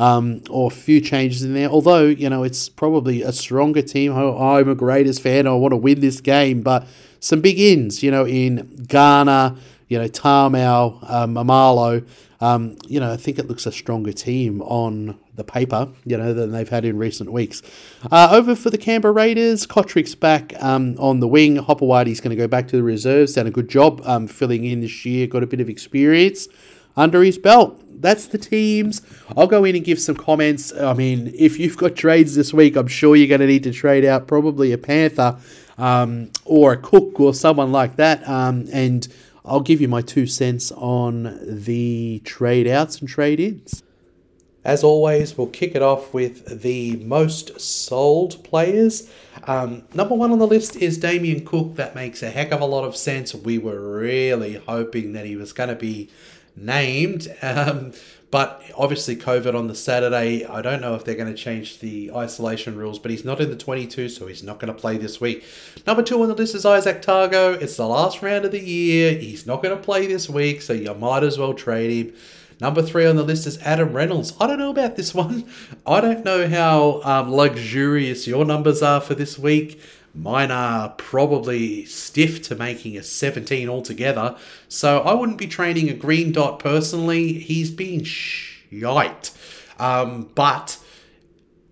Um, 0.00 0.42
or 0.48 0.68
a 0.68 0.74
few 0.74 1.00
changes 1.02 1.42
in 1.42 1.52
there. 1.52 1.68
Although, 1.68 2.06
you 2.06 2.30
know, 2.30 2.42
it's 2.42 2.70
probably 2.70 3.20
a 3.20 3.32
stronger 3.32 3.82
team. 3.82 4.12
I'm 4.16 4.68
a 4.68 4.74
Raiders 4.74 5.18
fan. 5.18 5.46
I 5.46 5.52
want 5.52 5.72
to 5.72 5.76
win 5.76 6.00
this 6.00 6.22
game. 6.22 6.62
But 6.62 6.86
some 7.20 7.42
big 7.42 7.60
ins, 7.60 8.02
you 8.02 8.10
know, 8.10 8.26
in 8.26 8.86
Garner, 8.88 9.56
you 9.88 9.98
know, 9.98 10.08
Tamou, 10.08 11.10
um. 11.10 11.36
Um, 12.42 12.78
you 12.88 12.98
know, 12.98 13.12
I 13.12 13.18
think 13.18 13.38
it 13.38 13.48
looks 13.48 13.66
a 13.66 13.72
stronger 13.72 14.12
team 14.12 14.62
on 14.62 15.18
the 15.34 15.44
paper, 15.44 15.88
you 16.06 16.16
know, 16.16 16.32
than 16.32 16.52
they've 16.52 16.68
had 16.68 16.86
in 16.86 16.96
recent 16.96 17.30
weeks. 17.30 17.60
Uh, 18.10 18.28
over 18.32 18.56
for 18.56 18.70
the 18.70 18.78
Canberra 18.78 19.12
Raiders, 19.12 19.66
Cotric's 19.66 20.14
back 20.14 20.54
um, 20.62 20.96
on 20.98 21.20
the 21.20 21.28
wing. 21.28 21.58
Hopperwadi's 21.58 22.22
going 22.22 22.30
to 22.30 22.36
go 22.36 22.48
back 22.48 22.66
to 22.68 22.76
the 22.76 22.82
reserves. 22.82 23.34
Done 23.34 23.46
a 23.46 23.50
good 23.50 23.68
job 23.68 24.00
um, 24.06 24.26
filling 24.26 24.64
in 24.64 24.80
this 24.80 25.04
year. 25.04 25.26
Got 25.26 25.42
a 25.42 25.46
bit 25.46 25.60
of 25.60 25.68
experience 25.68 26.48
under 27.00 27.22
his 27.22 27.38
belt. 27.38 27.80
That's 28.02 28.26
the 28.26 28.38
teams. 28.38 29.02
I'll 29.36 29.46
go 29.46 29.64
in 29.64 29.74
and 29.74 29.84
give 29.84 30.00
some 30.00 30.16
comments. 30.16 30.72
I 30.72 30.92
mean, 30.92 31.32
if 31.36 31.58
you've 31.58 31.76
got 31.76 31.96
trades 31.96 32.34
this 32.34 32.52
week, 32.52 32.76
I'm 32.76 32.86
sure 32.86 33.16
you're 33.16 33.28
going 33.28 33.40
to 33.40 33.46
need 33.46 33.64
to 33.64 33.72
trade 33.72 34.04
out 34.04 34.26
probably 34.26 34.72
a 34.72 34.78
Panther 34.78 35.38
um, 35.76 36.30
or 36.44 36.72
a 36.72 36.76
Cook 36.76 37.18
or 37.18 37.34
someone 37.34 37.72
like 37.72 37.96
that. 37.96 38.26
Um, 38.28 38.68
and 38.72 39.08
I'll 39.44 39.60
give 39.60 39.80
you 39.80 39.88
my 39.88 40.02
two 40.02 40.26
cents 40.26 40.72
on 40.72 41.38
the 41.42 42.20
trade 42.24 42.66
outs 42.66 43.00
and 43.00 43.08
trade 43.08 43.40
ins. 43.40 43.82
As 44.62 44.84
always, 44.84 45.38
we'll 45.38 45.46
kick 45.46 45.74
it 45.74 45.80
off 45.80 46.12
with 46.12 46.62
the 46.62 46.96
most 46.96 47.58
sold 47.58 48.44
players. 48.44 49.10
Um, 49.44 49.84
number 49.94 50.14
one 50.14 50.32
on 50.32 50.38
the 50.38 50.46
list 50.46 50.76
is 50.76 50.98
Damien 50.98 51.46
Cook. 51.46 51.76
That 51.76 51.94
makes 51.94 52.22
a 52.22 52.30
heck 52.30 52.52
of 52.52 52.60
a 52.60 52.66
lot 52.66 52.84
of 52.84 52.94
sense. 52.94 53.34
We 53.34 53.56
were 53.56 53.98
really 53.98 54.56
hoping 54.56 55.14
that 55.14 55.24
he 55.24 55.34
was 55.34 55.54
going 55.54 55.70
to 55.70 55.76
be 55.76 56.10
named. 56.60 57.34
Um, 57.42 57.92
but 58.30 58.62
obviously, 58.76 59.16
COVID 59.16 59.56
on 59.56 59.66
the 59.66 59.74
Saturday, 59.74 60.44
I 60.44 60.62
don't 60.62 60.80
know 60.80 60.94
if 60.94 61.04
they're 61.04 61.16
going 61.16 61.34
to 61.34 61.42
change 61.42 61.80
the 61.80 62.12
isolation 62.12 62.76
rules, 62.76 63.00
but 63.00 63.10
he's 63.10 63.24
not 63.24 63.40
in 63.40 63.50
the 63.50 63.56
22, 63.56 64.08
so 64.08 64.28
he's 64.28 64.44
not 64.44 64.60
going 64.60 64.72
to 64.72 64.78
play 64.78 64.98
this 64.98 65.20
week. 65.20 65.44
Number 65.84 66.02
two 66.02 66.22
on 66.22 66.28
the 66.28 66.34
list 66.34 66.54
is 66.54 66.64
Izack 66.64 67.04
Tago. 67.04 67.60
It's 67.60 67.76
the 67.76 67.88
last 67.88 68.22
round 68.22 68.44
of 68.44 68.52
the 68.52 68.60
year. 68.60 69.18
He's 69.18 69.46
not 69.46 69.64
going 69.64 69.76
to 69.76 69.82
play 69.82 70.06
this 70.06 70.28
week, 70.28 70.62
so 70.62 70.72
you 70.72 70.94
might 70.94 71.24
as 71.24 71.38
well 71.38 71.54
trade 71.54 72.06
him. 72.06 72.14
Number 72.60 72.82
three 72.82 73.06
on 73.06 73.16
the 73.16 73.22
list 73.22 73.46
is 73.46 73.58
Adam 73.62 73.94
Reynolds. 73.94 74.34
I 74.38 74.46
don't 74.46 74.58
know 74.58 74.70
about 74.70 74.96
this 74.96 75.14
one. 75.24 75.46
I 75.84 76.00
don't 76.00 76.24
know 76.24 76.46
how 76.46 77.00
um, 77.02 77.32
luxurious 77.32 78.28
your 78.28 78.44
numbers 78.44 78.80
are 78.82 79.00
for 79.00 79.14
this 79.14 79.38
week. 79.38 79.80
Mine 80.14 80.50
are 80.50 80.90
probably 80.90 81.84
stiff 81.84 82.42
to 82.42 82.54
making 82.54 82.96
a 82.96 83.02
17 83.02 83.68
altogether. 83.68 84.36
So 84.68 85.00
I 85.00 85.14
wouldn't 85.14 85.38
be 85.38 85.46
trading 85.46 85.88
a 85.88 85.94
green 85.94 86.32
dot 86.32 86.58
personally. 86.58 87.34
He's 87.34 87.70
been 87.70 88.02
shite. 88.02 89.30
Um, 89.78 90.30
but 90.34 90.78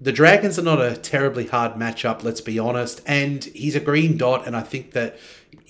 the 0.01 0.13
Dragons 0.13 0.59
are 0.59 0.63
not 0.63 0.81
a 0.81 0.97
terribly 0.97 1.47
hard 1.47 1.75
matchup, 1.75 2.23
let's 2.23 2.41
be 2.41 2.59
honest. 2.59 3.01
And 3.07 3.45
he's 3.45 3.75
a 3.75 3.81
green 3.81 4.17
dot, 4.17 4.47
and 4.47 4.57
I 4.57 4.63
think 4.63 4.93
that 4.93 5.19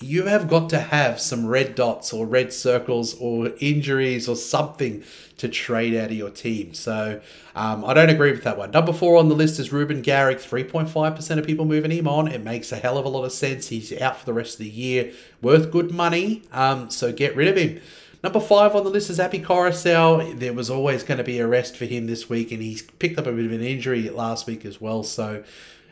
you 0.01 0.25
have 0.25 0.47
got 0.47 0.69
to 0.69 0.79
have 0.79 1.19
some 1.19 1.45
red 1.45 1.75
dots 1.75 2.13
or 2.13 2.25
red 2.25 2.53
circles 2.53 3.15
or 3.19 3.51
injuries 3.59 4.29
or 4.29 4.35
something 4.35 5.03
to 5.37 5.47
trade 5.47 5.95
out 5.95 6.11
of 6.11 6.17
your 6.17 6.29
team. 6.29 6.73
So 6.73 7.21
um, 7.55 7.83
I 7.85 7.93
don't 7.93 8.09
agree 8.09 8.31
with 8.31 8.43
that 8.43 8.57
one. 8.57 8.71
Number 8.71 8.93
four 8.93 9.17
on 9.17 9.29
the 9.29 9.35
list 9.35 9.59
is 9.59 9.71
Reuben 9.71 10.01
Garrick. 10.01 10.39
3.5% 10.39 11.37
of 11.37 11.45
people 11.45 11.65
moving 11.65 11.91
him 11.91 12.07
on. 12.07 12.27
It 12.27 12.43
makes 12.43 12.71
a 12.71 12.77
hell 12.77 12.97
of 12.97 13.05
a 13.05 13.09
lot 13.09 13.23
of 13.23 13.31
sense. 13.31 13.67
He's 13.67 13.97
out 14.01 14.17
for 14.17 14.25
the 14.25 14.33
rest 14.33 14.53
of 14.55 14.59
the 14.59 14.69
year, 14.69 15.11
worth 15.41 15.71
good 15.71 15.91
money. 15.91 16.43
Um, 16.51 16.89
so 16.89 17.11
get 17.11 17.35
rid 17.35 17.47
of 17.47 17.57
him. 17.57 17.81
Number 18.21 18.41
five 18.41 18.75
on 18.75 18.83
the 18.83 18.89
list 18.89 19.09
is 19.09 19.19
Api 19.19 19.39
Koroisau. 19.39 20.37
There 20.37 20.51
was 20.51 20.69
always 20.69 21.03
going 21.03 21.19
to 21.19 21.23
be 21.23 21.39
a 21.39 21.47
rest 21.47 21.77
for 21.77 21.85
him 21.85 22.07
this 22.07 22.29
week, 22.29 22.51
and 22.51 22.61
he's 22.61 22.81
picked 22.81 23.17
up 23.17 23.25
a 23.25 23.31
bit 23.31 23.45
of 23.45 23.53
an 23.53 23.61
injury 23.61 24.09
last 24.09 24.45
week 24.45 24.65
as 24.65 24.81
well. 24.81 25.03
So 25.03 25.41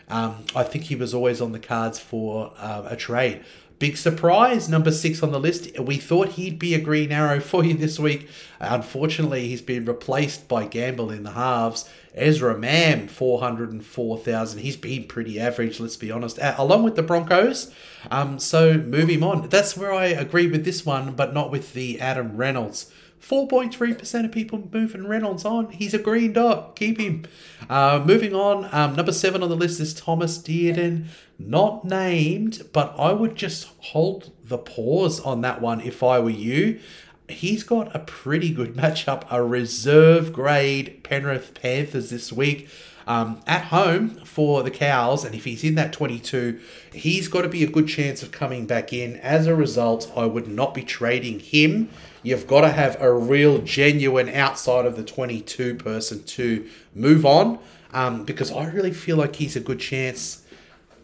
um, 0.10 0.44
I 0.54 0.64
think 0.64 0.86
he 0.86 0.96
was 0.96 1.14
always 1.14 1.40
on 1.40 1.54
the 1.54 1.60
cards 1.60 2.00
for 2.00 2.52
uh, 2.58 2.84
a 2.90 2.98
trade. 2.98 3.46
Big 3.80 3.96
surprise, 3.96 4.68
number 4.68 4.92
six 4.92 5.22
on 5.22 5.32
the 5.32 5.40
list. 5.40 5.80
We 5.80 5.98
thought 5.98 6.30
he'd 6.30 6.58
be 6.58 6.74
a 6.74 6.82
green 6.82 7.12
arrow 7.12 7.40
for 7.40 7.64
you 7.64 7.76
this 7.76 8.00
week. 8.00 8.28
Unfortunately, 8.60 9.48
he's 9.48 9.62
been 9.62 9.86
replaced 9.86 10.48
by 10.48 10.66
Gamble 10.66 11.12
in 11.12 11.22
the 11.22 11.34
halves. 11.34 11.88
Ezra 12.16 12.58
Mam, 12.58 13.08
404,000. 13.08 14.60
He's 14.60 14.78
been 14.78 15.04
pretty 15.04 15.40
average, 15.40 15.80
let's 15.80 15.96
be 15.96 16.10
honest, 16.10 16.40
along 16.42 16.84
with 16.84 16.96
the 16.96 17.04
Broncos. 17.04 17.72
Um, 18.10 18.40
so 18.40 18.74
move 18.80 19.10
him 19.10 19.24
on. 19.24 19.48
That's 19.50 19.78
where 19.78 19.94
I 19.94 20.06
agree 20.06 20.48
with 20.48 20.66
this 20.66 20.84
one, 20.84 21.12
but 21.12 21.36
not 21.36 21.52
with 21.52 21.74
the 21.74 22.02
Adam 22.02 22.36
Reynolds. 22.36 22.92
4.3% 23.22 24.26
of 24.26 24.32
people 24.32 24.70
moving 24.72 25.08
Reynolds 25.08 25.44
on. 25.44 25.70
He's 25.72 25.94
a 25.94 26.00
green 26.00 26.34
dot. 26.34 26.76
Keep 26.76 27.00
him. 27.00 27.26
Uh, 27.70 28.04
moving 28.06 28.34
on, 28.34 28.70
um, 28.72 28.96
number 28.96 29.12
seven 29.12 29.44
on 29.44 29.50
the 29.50 29.56
list 29.56 29.80
is 29.80 29.94
Thomas 29.94 30.38
Dearden. 30.38 31.06
Not 31.40 31.86
named, 31.86 32.70
but 32.74 32.96
I 32.98 33.14
would 33.14 33.36
just 33.36 33.70
hold 33.80 34.32
the 34.44 34.58
pause 34.58 35.20
on 35.20 35.42
that 35.42 35.62
one 35.62 35.82
if 35.82 36.02
I 36.04 36.20
were 36.20 36.30
you. 36.30 36.80
He's 37.28 37.64
got 37.64 37.94
a 37.96 38.00
pretty 38.00 38.52
good 38.52 38.74
matchup, 38.76 39.24
a 39.30 39.44
reserve 39.44 40.32
grade 40.32 41.04
Penrith 41.04 41.54
Panthers 41.54 42.10
this 42.10 42.32
week. 42.32 42.70
Um, 43.06 43.40
at 43.48 43.66
home 43.66 44.10
for 44.26 44.64
the 44.64 44.72
Cows, 44.72 45.24
and 45.24 45.34
if 45.34 45.46
he's 45.46 45.64
in 45.64 45.76
that 45.76 45.94
22, 45.94 46.60
he's 46.92 47.30
got 47.30 47.44
to 47.44 47.48
be 47.48 47.64
a 47.64 47.70
good 47.70 47.88
chance 47.88 48.22
of 48.22 48.34
coming 48.34 48.66
back 48.66 48.92
in. 48.92 49.16
As 49.18 49.48
a 49.48 49.56
result, 49.56 50.12
I 50.14 50.26
would 50.26 50.50
not 50.50 50.74
be 50.74 50.84
trading 50.84 51.40
him. 51.40 51.90
You've 52.28 52.46
got 52.46 52.62
to 52.62 52.70
have 52.70 53.02
a 53.02 53.12
real, 53.12 53.60
genuine 53.60 54.28
outside 54.28 54.86
of 54.86 54.98
the 54.98 55.04
22 55.04 55.76
person 55.76 56.24
to 56.24 56.68
move 56.94 57.26
on 57.26 57.60
um, 57.94 58.26
because 58.26 58.52
I 58.52 58.66
really 58.66 58.92
feel 58.92 59.16
like 59.16 59.38
he's 59.38 59.56
a 59.56 59.62
good 59.62 59.80
chance. 59.80 60.44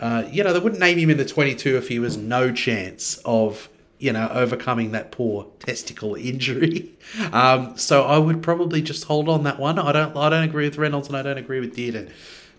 Uh, 0.01 0.25
you 0.30 0.44
know, 0.44 0.51
they 0.51 0.60
wouldn't 0.60 0.82
name 0.82 0.98
him 0.98 1.10
in 1.10 1.18
the 1.18 1.25
22 1.25 1.77
if 1.77 1.88
he 1.88 1.98
was 1.98 2.18
no 2.18 2.51
chance 2.51 3.22
of 3.24 3.70
you 4.00 4.12
know, 4.12 4.27
overcoming 4.34 4.92
that 4.92 5.13
poor 5.13 5.48
testicle 5.60 6.15
injury. 6.20 6.92
Um, 7.32 7.77
so 7.77 8.03
I 8.03 8.18
would 8.18 8.44
probably 8.44 8.82
just 8.82 9.06
hold 9.06 9.30
on 9.30 9.44
that 9.44 9.58
one. 9.58 9.80
I 9.80 9.94
don't, 9.94 10.18
I 10.18 10.30
don't 10.30 10.44
agree 10.44 10.65
with 10.65 10.77
Reynolds, 10.77 11.08
and 11.08 11.15
I 11.15 11.22
don't 11.22 11.38
agree 11.38 11.62
with 11.62 11.74
Dearden. 11.74 12.12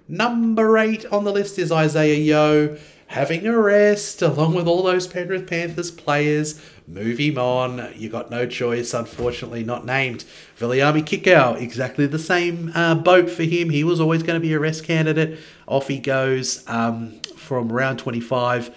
Number 0.09 0.79
eight 0.79 1.05
on 1.13 1.25
the 1.25 1.33
list 1.33 1.59
is 1.59 1.71
Isaiah 1.71 2.17
Yeo 2.17 2.79
having 3.09 3.47
a 3.47 3.59
rest, 3.59 4.23
along 4.23 4.55
with 4.55 4.67
all 4.67 4.83
those 4.83 5.07
Penrith 5.07 5.47
Panthers 5.47 5.91
players. 5.91 6.61
Move 6.87 7.19
him 7.19 7.39
on. 7.39 7.93
You 7.97 8.09
got 8.09 8.31
no 8.31 8.47
choice, 8.47 8.93
unfortunately, 8.93 9.65
not 9.65 9.87
named. 9.87 10.25
Viliami 10.59 11.03
Kikau, 11.03 11.61
exactly 11.61 12.07
the 12.07 12.19
same 12.19 12.73
uh, 12.75 12.95
boat 12.95 13.31
for 13.31 13.43
him. 13.43 13.71
He 13.71 13.85
was 13.85 14.01
always 14.01 14.23
going 14.23 14.41
to 14.41 14.47
be 14.47 14.53
a 14.53 14.59
rest 14.59 14.85
candidate. 14.85 15.39
Off 15.67 15.89
he 15.89 15.99
goes 15.99 16.63
um, 16.69 17.21
from 17.37 17.73
round 17.73 17.99
25 17.99 18.75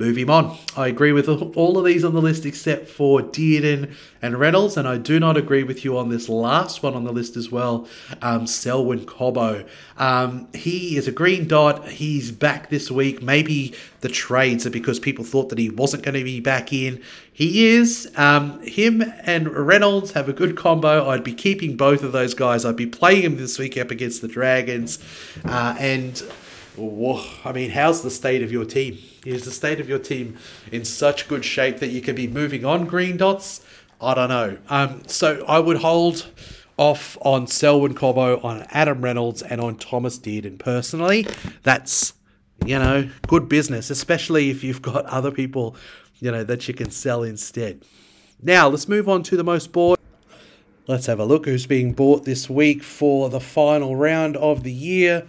move 0.00 0.16
him 0.16 0.30
on. 0.30 0.56
I 0.76 0.88
agree 0.88 1.12
with 1.12 1.28
all 1.28 1.78
of 1.78 1.84
these 1.84 2.04
on 2.04 2.14
the 2.14 2.22
list 2.22 2.46
except 2.46 2.88
for 2.88 3.20
Dearden 3.20 3.94
and 4.22 4.38
Reynolds, 4.38 4.76
and 4.78 4.88
I 4.88 4.96
do 4.96 5.20
not 5.20 5.36
agree 5.36 5.62
with 5.62 5.84
you 5.84 5.98
on 5.98 6.08
this 6.08 6.28
last 6.28 6.82
one 6.82 6.94
on 6.94 7.04
the 7.04 7.12
list 7.12 7.36
as 7.36 7.50
well, 7.50 7.86
um, 8.22 8.46
Selwyn 8.46 9.04
Cobbo. 9.04 9.68
Um, 9.98 10.48
he 10.54 10.96
is 10.96 11.06
a 11.06 11.12
green 11.12 11.46
dot. 11.46 11.86
He's 11.88 12.32
back 12.32 12.70
this 12.70 12.90
week. 12.90 13.22
Maybe 13.22 13.74
the 14.00 14.08
trades 14.08 14.66
are 14.66 14.70
because 14.70 14.98
people 14.98 15.24
thought 15.24 15.50
that 15.50 15.58
he 15.58 15.68
wasn't 15.68 16.02
going 16.02 16.14
to 16.14 16.24
be 16.24 16.40
back 16.40 16.72
in. 16.72 17.02
He 17.30 17.68
is. 17.68 18.10
Um, 18.16 18.60
him 18.62 19.02
and 19.22 19.50
Reynolds 19.54 20.12
have 20.12 20.28
a 20.28 20.32
good 20.32 20.56
combo. 20.56 21.08
I'd 21.08 21.24
be 21.24 21.34
keeping 21.34 21.76
both 21.76 22.02
of 22.02 22.12
those 22.12 22.32
guys. 22.34 22.64
I'd 22.64 22.76
be 22.76 22.86
playing 22.86 23.22
him 23.22 23.36
this 23.36 23.58
week 23.58 23.76
up 23.76 23.90
against 23.90 24.22
the 24.22 24.28
Dragons, 24.28 24.98
uh, 25.44 25.76
and 25.78 26.22
Whoa, 26.76 27.24
I 27.44 27.52
mean, 27.52 27.70
how's 27.70 28.02
the 28.02 28.10
state 28.10 28.42
of 28.42 28.52
your 28.52 28.64
team? 28.64 28.98
Is 29.26 29.44
the 29.44 29.50
state 29.50 29.80
of 29.80 29.88
your 29.88 29.98
team 29.98 30.38
in 30.70 30.84
such 30.84 31.28
good 31.28 31.44
shape 31.44 31.78
that 31.78 31.88
you 31.88 32.00
could 32.00 32.16
be 32.16 32.28
moving 32.28 32.64
on 32.64 32.86
green 32.86 33.16
dots? 33.16 33.64
I 34.00 34.14
don't 34.14 34.28
know. 34.28 34.58
Um, 34.68 35.02
so 35.06 35.44
I 35.46 35.58
would 35.58 35.78
hold 35.78 36.26
off 36.76 37.18
on 37.20 37.46
Selwyn 37.46 37.94
Cobbo, 37.94 38.42
on 38.42 38.66
Adam 38.70 39.02
Reynolds, 39.02 39.42
and 39.42 39.60
on 39.60 39.76
Thomas 39.76 40.18
Dearden. 40.18 40.58
Personally, 40.58 41.26
that's 41.62 42.14
you 42.64 42.78
know 42.78 43.10
good 43.26 43.48
business, 43.48 43.90
especially 43.90 44.50
if 44.50 44.64
you've 44.64 44.82
got 44.82 45.04
other 45.06 45.30
people 45.30 45.76
you 46.20 46.30
know 46.30 46.44
that 46.44 46.68
you 46.68 46.74
can 46.74 46.90
sell 46.90 47.22
instead. 47.22 47.82
Now 48.42 48.68
let's 48.68 48.88
move 48.88 49.08
on 49.08 49.22
to 49.24 49.36
the 49.36 49.44
most 49.44 49.72
bought. 49.72 50.00
Let's 50.86 51.06
have 51.06 51.20
a 51.20 51.24
look 51.24 51.44
who's 51.44 51.66
being 51.66 51.92
bought 51.92 52.24
this 52.24 52.48
week 52.48 52.82
for 52.82 53.28
the 53.28 53.40
final 53.40 53.94
round 53.94 54.36
of 54.38 54.62
the 54.62 54.72
year. 54.72 55.26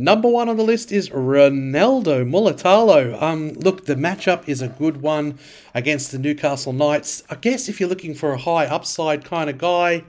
Number 0.00 0.28
one 0.28 0.48
on 0.48 0.56
the 0.56 0.62
list 0.62 0.92
is 0.92 1.08
Ronaldo 1.08 2.24
Mulitalo. 2.24 3.20
Um, 3.20 3.54
look, 3.54 3.86
the 3.86 3.96
matchup 3.96 4.48
is 4.48 4.62
a 4.62 4.68
good 4.68 5.02
one 5.02 5.40
against 5.74 6.12
the 6.12 6.20
Newcastle 6.20 6.72
Knights. 6.72 7.24
I 7.28 7.34
guess 7.34 7.68
if 7.68 7.80
you're 7.80 7.88
looking 7.88 8.14
for 8.14 8.30
a 8.30 8.38
high 8.38 8.66
upside 8.66 9.24
kind 9.24 9.50
of 9.50 9.58
guy, 9.58 10.04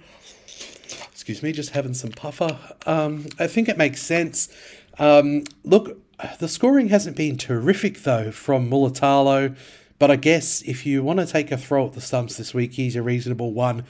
excuse 1.12 1.42
me, 1.42 1.52
just 1.52 1.72
having 1.72 1.96
some 1.96 2.12
puffer. 2.12 2.60
Um, 2.86 3.26
I 3.40 3.48
think 3.48 3.68
it 3.68 3.80
makes 3.80 4.00
sense. 4.00 4.56
Um, 5.00 5.46
look, 5.64 5.98
the 6.38 6.48
scoring 6.48 6.90
hasn't 6.90 7.18
been 7.18 7.36
terrific 7.36 8.04
though 8.04 8.30
from 8.30 8.70
Mulitalo, 8.70 9.58
but 9.98 10.12
I 10.12 10.18
guess 10.18 10.62
if 10.68 10.86
you 10.86 11.02
want 11.02 11.20
to 11.20 11.26
take 11.26 11.52
a 11.52 11.58
throw 11.58 11.88
at 11.88 11.94
the 11.94 12.02
stumps 12.02 12.38
this 12.38 12.54
week, 12.54 12.74
he's 12.74 12.96
a 12.96 13.02
reasonable 13.02 13.54
one 13.54 13.86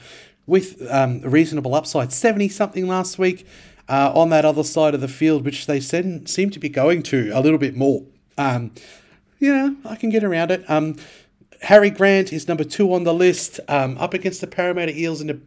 with 0.46 0.80
um, 0.90 1.20
a 1.24 1.28
reasonable 1.28 1.74
upside. 1.74 2.10
70 2.10 2.48
something 2.48 2.88
last 2.88 3.18
week 3.18 3.46
uh, 3.90 4.12
on 4.14 4.30
that 4.30 4.44
other 4.44 4.62
side 4.62 4.94
of 4.94 5.00
the 5.00 5.08
field, 5.08 5.44
which 5.44 5.66
they 5.66 5.80
seem 5.80 6.24
to 6.24 6.58
be 6.58 6.68
going 6.68 7.02
to 7.02 7.30
a 7.34 7.40
little 7.40 7.58
bit 7.58 7.76
more. 7.76 8.04
Um, 8.38 8.72
you 9.40 9.52
know, 9.52 9.76
I 9.84 9.96
can 9.96 10.10
get 10.10 10.22
around 10.22 10.52
it. 10.52 10.68
Um, 10.70 10.96
Harry 11.62 11.90
Grant 11.90 12.32
is 12.32 12.46
number 12.46 12.64
two 12.64 12.94
on 12.94 13.04
the 13.04 13.12
list, 13.12 13.58
um, 13.68 13.98
up 13.98 14.14
against 14.14 14.40
the 14.40 14.46
Parramatta 14.46 14.96
Eels 14.96 15.20
in 15.20 15.28
a 15.28 15.38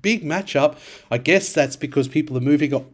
big 0.00 0.24
matchup. 0.24 0.76
I 1.10 1.18
guess 1.18 1.52
that's 1.52 1.76
because 1.76 2.06
people 2.08 2.36
are 2.38 2.42
moving 2.42 2.72
on. 2.72 2.86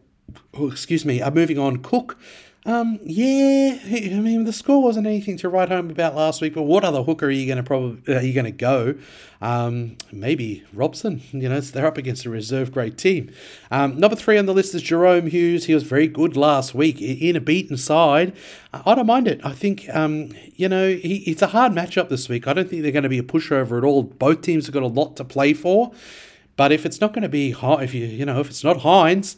Oh, 0.55 0.69
excuse 0.71 1.05
me, 1.05 1.21
are 1.21 1.31
moving 1.31 1.59
on. 1.59 1.77
Cook 1.77 2.17
um, 2.67 2.99
yeah, 3.03 3.77
I 3.85 4.19
mean 4.21 4.43
the 4.43 4.53
score 4.53 4.81
wasn't 4.81 5.05
anything 5.05 5.37
to 5.37 5.49
write 5.49 5.69
home 5.69 5.91
about 5.91 6.15
last 6.15 6.41
week. 6.41 6.55
But 6.55 6.63
what 6.63 6.83
other 6.83 7.03
hooker 7.03 7.27
are 7.27 7.31
you 7.31 7.45
going 7.45 7.57
to 7.57 7.63
probably 7.63 8.15
are 8.15 8.21
you 8.21 8.33
going 8.33 8.45
to 8.45 8.51
go? 8.51 8.95
Um, 9.39 9.97
maybe 10.11 10.63
Robson. 10.73 11.21
You 11.31 11.47
know, 11.47 11.59
they're 11.59 11.85
up 11.85 11.99
against 11.99 12.25
a 12.25 12.31
reserve 12.31 12.71
grade 12.71 12.97
team. 12.97 13.31
Um, 13.69 13.99
number 13.99 14.15
three 14.15 14.39
on 14.39 14.47
the 14.47 14.53
list 14.53 14.73
is 14.73 14.81
Jahrome 14.81 15.29
Hughes. 15.29 15.65
He 15.65 15.75
was 15.75 15.83
very 15.83 16.07
good 16.07 16.35
last 16.35 16.73
week 16.73 16.99
in 16.99 17.35
a 17.35 17.39
beaten 17.39 17.77
side. 17.77 18.35
I 18.73 18.95
don't 18.95 19.05
mind 19.05 19.27
it. 19.27 19.41
I 19.43 19.51
think 19.51 19.87
um, 19.93 20.31
you 20.55 20.67
know 20.67 20.89
he, 20.89 21.17
it's 21.27 21.43
a 21.43 21.47
hard 21.47 21.71
matchup 21.71 22.09
this 22.09 22.27
week. 22.27 22.47
I 22.47 22.53
don't 22.53 22.67
think 22.67 22.81
they're 22.81 22.91
going 22.91 23.03
to 23.03 23.09
be 23.09 23.19
a 23.19 23.23
pushover 23.23 23.77
at 23.77 23.83
all. 23.83 24.01
Both 24.01 24.41
teams 24.41 24.65
have 24.65 24.73
got 24.73 24.81
a 24.81 24.87
lot 24.87 25.15
to 25.17 25.23
play 25.23 25.53
for. 25.53 25.91
But 26.55 26.71
if 26.71 26.83
it's 26.83 26.99
not 26.99 27.13
going 27.13 27.21
to 27.21 27.29
be 27.29 27.55
if 27.61 27.93
you 27.93 28.07
you 28.07 28.25
know 28.25 28.39
if 28.39 28.49
it's 28.49 28.63
not 28.63 28.77
Hynes, 28.77 29.35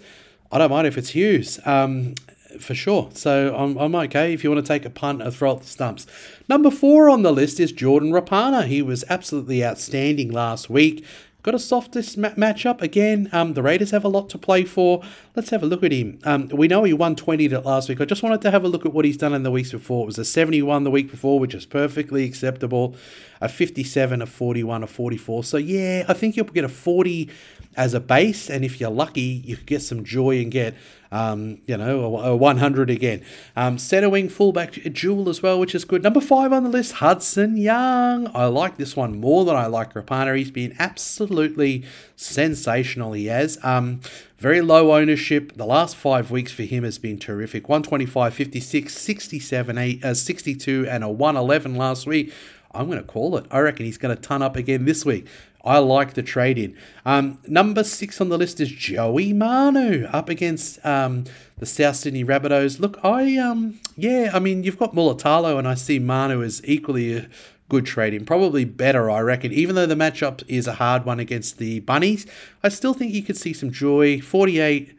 I 0.49 0.59
don't 0.59 0.69
mind 0.69 0.87
if 0.87 0.97
it's 0.97 1.09
Hughes. 1.09 1.59
Um, 1.65 2.15
for 2.61 2.75
sure. 2.75 3.09
So 3.13 3.55
I'm, 3.55 3.77
I'm 3.77 3.95
okay 3.95 4.33
if 4.33 4.43
you 4.43 4.51
want 4.51 4.65
to 4.65 4.67
take 4.67 4.85
a 4.85 4.89
punt 4.89 5.21
or 5.21 5.31
throw 5.31 5.53
at 5.53 5.61
the 5.61 5.67
stumps. 5.67 6.07
Number 6.49 6.71
four 6.71 7.09
on 7.09 7.23
the 7.23 7.31
list 7.31 7.59
is 7.59 7.71
Jordan 7.71 8.11
Rapana. 8.11 8.65
He 8.65 8.81
was 8.81 9.03
absolutely 9.09 9.63
outstanding 9.63 10.31
last 10.31 10.69
week. 10.69 11.05
Got 11.43 11.55
a 11.55 11.59
softest 11.59 12.17
ma- 12.17 12.31
matchup 12.31 12.81
again. 12.81 13.29
Um, 13.31 13.53
the 13.53 13.63
Raiders 13.63 13.91
have 13.91 14.03
a 14.03 14.09
lot 14.09 14.27
to 14.31 14.37
play 14.37 14.65
for. 14.65 15.01
Let's 15.33 15.49
have 15.51 15.63
a 15.63 15.65
look 15.65 15.81
at 15.81 15.93
him. 15.93 16.19
Um, 16.25 16.49
we 16.49 16.67
know 16.67 16.83
he 16.83 16.91
won 16.91 17.15
20 17.15 17.47
last 17.47 17.87
week. 17.87 18.01
I 18.01 18.05
just 18.05 18.21
wanted 18.21 18.41
to 18.41 18.51
have 18.51 18.65
a 18.65 18.67
look 18.67 18.85
at 18.85 18.91
what 18.91 19.05
he's 19.05 19.15
done 19.15 19.33
in 19.33 19.43
the 19.43 19.51
weeks 19.51 19.71
before. 19.71 20.03
It 20.03 20.07
was 20.07 20.17
a 20.17 20.25
71 20.25 20.83
the 20.83 20.91
week 20.91 21.09
before, 21.09 21.39
which 21.39 21.55
is 21.55 21.65
perfectly 21.65 22.25
acceptable. 22.25 22.97
A 23.39 23.47
57, 23.47 24.21
a 24.21 24.25
41, 24.25 24.83
a 24.83 24.87
44. 24.87 25.43
So 25.45 25.55
yeah, 25.55 26.03
I 26.09 26.13
think 26.13 26.35
you'll 26.35 26.47
get 26.47 26.65
a 26.65 26.69
40 26.69 27.29
as 27.77 27.93
a 27.93 27.99
base, 27.99 28.49
and 28.49 28.65
if 28.65 28.81
you're 28.81 28.89
lucky, 28.89 29.41
you 29.45 29.55
could 29.55 29.67
get 29.67 29.81
some 29.81 30.03
joy 30.03 30.41
and 30.41 30.51
get 30.51 30.73
um, 31.11 31.59
you 31.65 31.77
know, 31.77 32.17
a, 32.17 32.31
a 32.31 32.35
100 32.35 32.89
again. 32.89 33.23
Um, 33.55 33.77
center 33.77 34.09
wing 34.09 34.29
fullback 34.29 34.73
Jewel 34.73 35.29
as 35.29 35.41
well, 35.41 35.59
which 35.59 35.75
is 35.75 35.85
good. 35.85 36.03
Number 36.03 36.21
five 36.21 36.51
on 36.51 36.63
the 36.63 36.69
list, 36.69 36.93
Hudson 36.93 37.57
Young. 37.57 38.29
I 38.35 38.45
like 38.45 38.77
this 38.77 38.95
one 38.95 39.19
more 39.19 39.45
than 39.45 39.55
I 39.55 39.67
like 39.67 39.93
Rapana. 39.93 40.37
He's 40.37 40.51
been 40.51 40.75
absolutely 40.79 41.85
sensational. 42.15 43.13
He 43.13 43.27
has. 43.27 43.57
Um, 43.63 44.01
very 44.37 44.61
low 44.61 44.93
ownership. 44.93 45.53
The 45.55 45.65
last 45.65 45.95
five 45.95 46.29
weeks 46.29 46.51
for 46.51 46.63
him 46.63 46.83
has 46.83 46.97
been 46.97 47.17
terrific 47.17 47.69
125, 47.69 48.33
56, 48.33 48.97
67, 48.97 49.77
8, 49.77 50.05
uh, 50.05 50.13
62, 50.13 50.87
and 50.87 51.03
a 51.03 51.09
111 51.09 51.75
last 51.75 52.05
week. 52.05 52.33
I'm 52.71 52.87
going 52.87 52.99
to 52.99 53.03
call 53.03 53.37
it. 53.37 53.45
I 53.49 53.59
reckon 53.59 53.85
he's 53.85 53.97
going 53.97 54.15
to 54.15 54.21
ton 54.21 54.41
up 54.43 54.55
again 54.55 54.85
this 54.85 55.03
week. 55.03 55.27
I 55.67 55.79
like 55.79 56.13
the 56.13 56.23
trade 56.23 56.57
in. 56.57 56.77
Um, 57.05 57.39
number 57.45 57.83
six 57.83 58.21
on 58.21 58.29
the 58.29 58.37
list 58.37 58.61
is 58.61 58.69
Joey 58.69 59.33
Manu 59.33 60.05
up 60.05 60.29
against 60.29 60.83
um, 60.85 61.25
the 61.57 61.65
South 61.65 61.97
Sydney 61.97 62.23
Rabbitohs. 62.23 62.79
Look, 62.79 62.97
I 63.03 63.37
um, 63.37 63.79
yeah, 63.97 64.31
I 64.33 64.39
mean 64.39 64.63
you've 64.63 64.79
got 64.79 64.95
Mulitalo 64.95 65.59
and 65.59 65.67
I 65.67 65.75
see 65.75 65.99
Manu 65.99 66.41
as 66.41 66.61
equally 66.63 67.17
a 67.17 67.29
good 67.69 67.85
trade 67.85 68.13
in, 68.13 68.25
probably 68.25 68.63
better, 68.63 69.11
I 69.11 69.19
reckon. 69.19 69.51
Even 69.51 69.75
though 69.75 69.85
the 69.85 69.95
matchup 69.95 70.41
is 70.47 70.67
a 70.67 70.75
hard 70.75 71.05
one 71.05 71.19
against 71.19 71.57
the 71.57 71.81
Bunnies, 71.81 72.25
I 72.63 72.69
still 72.69 72.93
think 72.93 73.13
you 73.13 73.23
could 73.23 73.37
see 73.37 73.51
some 73.51 73.71
joy. 73.71 74.21
Forty 74.21 74.59
eight 74.59 74.97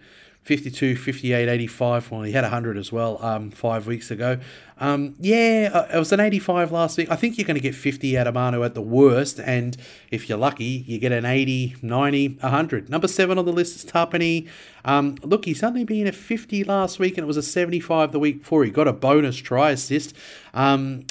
52, 0.49 0.97
58, 0.97 1.47
85. 1.47 2.11
Well, 2.11 2.23
he 2.23 2.33
had 2.33 2.43
100 2.43 2.79
as 2.79 2.91
well 2.91 3.23
um, 3.23 3.51
five 3.51 3.87
weeks 3.87 4.11
ago. 4.11 4.39
Um, 4.79 5.15
yeah, 5.21 5.69
uh, 5.75 5.87
it 5.93 5.99
was 5.99 6.11
an 6.11 6.21
85 6.21 6.73
last 6.73 6.97
week. 6.97 7.11
I 7.11 7.17
think 7.17 7.37
you're 7.37 7.47
going 7.47 7.57
to 7.57 7.61
get 7.61 7.75
50 7.75 8.17
out 8.17 8.27
of 8.27 8.33
Manu 8.33 8.65
at 8.65 8.75
the 8.75 8.81
worst. 8.81 9.39
And 9.39 9.77
if 10.11 10.27
you're 10.27 10.39
lucky, 10.39 10.85
you 10.87 10.99
get 10.99 11.13
an 11.13 11.27
80, 11.27 11.77
90, 11.83 12.29
100. 12.41 12.89
Number 12.89 13.09
seven 13.09 13.37
on 13.37 13.45
the 13.45 13.53
list 13.53 13.77
is 13.77 13.85
Tapine. 13.85 14.49
Um, 14.87 15.17
look, 15.23 15.45
he's 15.45 15.63
only 15.63 15.85
been 15.85 16.07
a 16.07 16.13
50 16.13 16.65
last 16.65 16.99
week 16.99 17.19
and 17.19 17.25
it 17.25 17.27
was 17.27 17.37
a 17.37 17.43
75 17.43 18.13
the 18.13 18.19
week 18.19 18.39
before. 18.39 18.65
He 18.65 18.71
got 18.71 18.89
a 18.89 18.95
bonus 18.95 19.37
try 19.37 19.73
assist. 19.73 20.17
Um, 20.55 21.05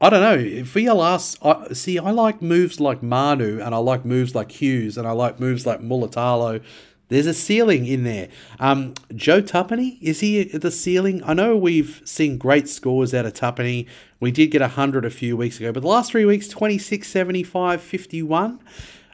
I 0.00 0.10
don't 0.10 0.20
know. 0.20 0.64
For 0.64 0.78
your 0.78 0.94
last, 0.94 1.36
I, 1.42 1.72
see, 1.72 1.98
I 1.98 2.12
like 2.12 2.40
moves 2.40 2.78
like 2.78 3.02
Manu, 3.02 3.60
and 3.60 3.74
I 3.74 3.78
like 3.78 4.04
moves 4.04 4.32
like 4.32 4.52
Hughes, 4.52 4.96
and 4.96 5.08
I 5.08 5.10
like 5.10 5.40
moves 5.40 5.66
like 5.66 5.80
Mulitalo 5.80 6.62
there's 7.08 7.26
a 7.26 7.34
ceiling 7.34 7.86
in 7.86 8.04
there. 8.04 8.28
Um, 8.60 8.94
Joe 9.14 9.40
Tapine, 9.42 9.98
is 10.00 10.20
he 10.20 10.44
the 10.44 10.70
ceiling? 10.70 11.22
I 11.24 11.34
know 11.34 11.56
we've 11.56 12.02
seen 12.04 12.38
great 12.38 12.68
scores 12.68 13.14
out 13.14 13.26
of 13.26 13.34
Tapine. 13.34 13.86
We 14.20 14.30
did 14.30 14.48
get 14.48 14.60
100 14.60 15.04
a 15.04 15.10
few 15.10 15.36
weeks 15.36 15.58
ago, 15.58 15.72
but 15.72 15.80
the 15.80 15.88
last 15.88 16.10
three 16.10 16.24
weeks 16.24 16.48
26, 16.48 17.08
75, 17.08 17.80
51. 17.80 18.60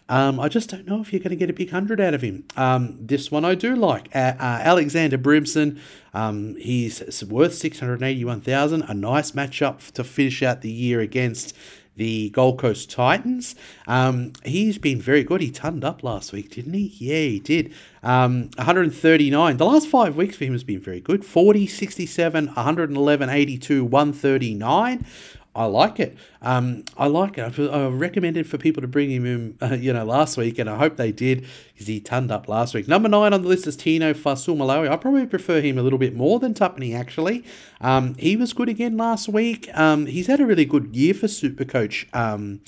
Um, 0.07 0.39
I 0.39 0.49
just 0.49 0.69
don't 0.69 0.87
know 0.87 1.01
if 1.01 1.13
you're 1.13 1.21
going 1.21 1.31
to 1.31 1.37
get 1.37 1.49
a 1.49 1.55
big 1.55 1.69
100 1.69 1.99
out 1.99 2.13
of 2.13 2.21
him. 2.21 2.45
Um, 2.57 2.99
this 3.01 3.31
one 3.31 3.45
I 3.45 3.55
do 3.55 3.75
like. 3.75 4.15
Uh, 4.15 4.35
uh, 4.39 4.61
Alexander 4.63 5.17
Brimson, 5.17 5.81
um, 6.13 6.57
he's 6.57 7.25
worth 7.25 7.55
681,000. 7.55 8.83
A 8.83 8.93
nice 8.93 9.31
matchup 9.31 9.93
to 9.93 10.05
finish 10.05 10.43
out 10.43 10.61
the 10.61 10.71
year 10.71 11.01
against 11.01 11.57
the 11.97 12.31
Gold 12.31 12.59
Coast 12.59 12.91
Titans. 12.91 13.55
Um, 13.87 14.33
he's 14.45 14.79
been 14.79 15.01
very 15.01 15.23
good. 15.23 15.41
He 15.41 15.51
turned 15.51 15.85
up 15.85 16.03
last 16.03 16.33
week, 16.33 16.51
didn't 16.51 16.75
he? 16.75 16.95
Yeah, 16.99 17.29
he 17.29 17.41
did. 17.41 17.73
Um, 18.03 18.51
139. 18.57 19.57
The 19.57 19.65
last 19.65 19.89
five 19.89 20.17
weeks 20.17 20.37
for 20.37 20.45
him 20.45 20.53
has 20.53 20.65
been 20.65 20.81
very 20.81 21.01
good 21.01 21.25
40, 21.25 21.67
67, 21.67 22.47
111, 22.47 23.29
82, 23.29 23.85
139. 23.85 25.07
I 25.57 25.67
like 25.67 26.01
it. 26.01 26.17
Um, 26.43 26.85
I 26.97 27.07
like 27.07 27.39
it. 27.39 27.59
I 27.59 27.87
recommended 27.87 28.49
for 28.49 28.59
people 28.59 28.81
to 28.81 28.89
bring 28.89 29.11
him 29.11 29.25
in, 29.25 29.59
uh, 29.63 29.75
you 29.81 29.93
know, 29.93 30.05
last 30.05 30.37
week, 30.37 30.59
and 30.59 30.69
I 30.69 30.77
hope 30.77 30.97
they 30.97 31.13
did 31.13 31.47
because 31.73 31.87
he 31.87 32.01
turned 32.01 32.31
up 32.33 32.49
last 32.49 32.75
week. 32.75 32.89
Number 32.89 33.09
nine 33.09 33.33
on 33.33 33.43
the 33.43 33.49
list 33.49 33.67
is 33.67 33.77
Tino 33.77 34.13
Fa'asuamaleaui. 34.15 34.91
I 34.91 34.97
probably 34.97 35.27
prefer 35.27 35.61
him 35.61 35.79
a 35.79 35.83
little 35.83 35.99
bit 35.99 36.15
more 36.15 36.41
than 36.41 36.55
Tapine, 36.55 36.99
actually. 36.99 37.45
Um, 37.81 38.15
he 38.17 38.37
was 38.37 38.53
good 38.53 38.69
again 38.69 38.97
last 38.97 39.29
week. 39.29 39.69
Um, 39.75 40.07
he's 40.07 40.27
had 40.27 40.41
a 40.41 40.47
really 40.47 40.65
good 40.65 40.95
year 40.97 41.15
for 41.15 41.27
Supercoach. 41.27 42.13
Um, 42.15 42.61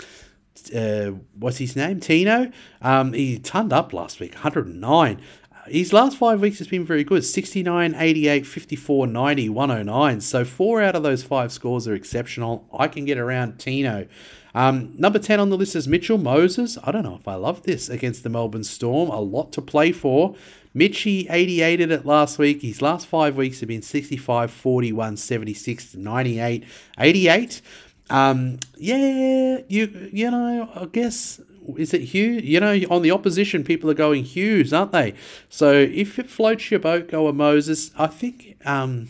uh, 0.74 1.12
what's 1.38 1.58
his 1.58 1.76
name? 1.76 2.00
Tino. 2.00 2.50
Um, 2.82 3.12
he 3.12 3.38
turned 3.38 3.72
up 3.72 3.92
last 3.92 4.20
week, 4.20 4.34
109 4.34 5.20
his 5.68 5.92
last 5.92 6.16
five 6.16 6.40
weeks 6.40 6.58
has 6.58 6.68
been 6.68 6.84
very 6.84 7.04
good 7.04 7.24
69, 7.24 7.94
88, 7.96 8.46
54, 8.46 9.06
90, 9.06 9.48
109. 9.48 10.20
So 10.20 10.44
four 10.44 10.82
out 10.82 10.94
of 10.96 11.02
those 11.02 11.22
five 11.22 11.52
scores 11.52 11.86
are 11.88 11.94
exceptional. 11.94 12.66
I 12.76 12.88
can 12.88 13.04
get 13.04 13.18
around 13.18 13.58
Tino. 13.58 14.06
Um, 14.54 14.94
number 14.96 15.18
10 15.18 15.38
on 15.38 15.50
the 15.50 15.56
list 15.56 15.76
is 15.76 15.86
Mitchell 15.86 16.18
Moses. 16.18 16.78
I 16.82 16.90
don't 16.90 17.02
know 17.02 17.16
if 17.16 17.28
I 17.28 17.34
love 17.34 17.64
this 17.64 17.88
against 17.88 18.22
the 18.22 18.30
Melbourne 18.30 18.64
Storm. 18.64 19.10
A 19.10 19.20
lot 19.20 19.52
to 19.52 19.62
play 19.62 19.92
for. 19.92 20.34
Mitchy 20.72 21.26
88 21.28 21.80
it 21.80 22.06
last 22.06 22.38
week. 22.38 22.62
His 22.62 22.82
last 22.82 23.06
five 23.06 23.36
weeks 23.36 23.60
have 23.60 23.68
been 23.68 23.82
65, 23.82 24.50
41, 24.50 25.16
76, 25.16 25.94
98, 25.94 26.64
88. 26.98 27.62
Um, 28.08 28.58
yeah, 28.76 29.58
you 29.68 30.10
you 30.12 30.30
know, 30.30 30.70
I 30.74 30.84
guess 30.86 31.40
is 31.76 31.94
it 31.94 32.02
Hughes? 32.02 32.42
You 32.42 32.60
know, 32.60 32.78
on 32.90 33.02
the 33.02 33.10
opposition, 33.10 33.64
people 33.64 33.90
are 33.90 33.94
going 33.94 34.24
Hughes, 34.24 34.72
aren't 34.72 34.92
they? 34.92 35.14
So 35.48 35.72
if 35.72 36.18
it 36.18 36.28
floats 36.30 36.70
your 36.70 36.80
boat, 36.80 37.08
go 37.08 37.28
a 37.28 37.32
Moses. 37.32 37.90
I 37.98 38.06
think 38.06 38.56
um, 38.64 39.08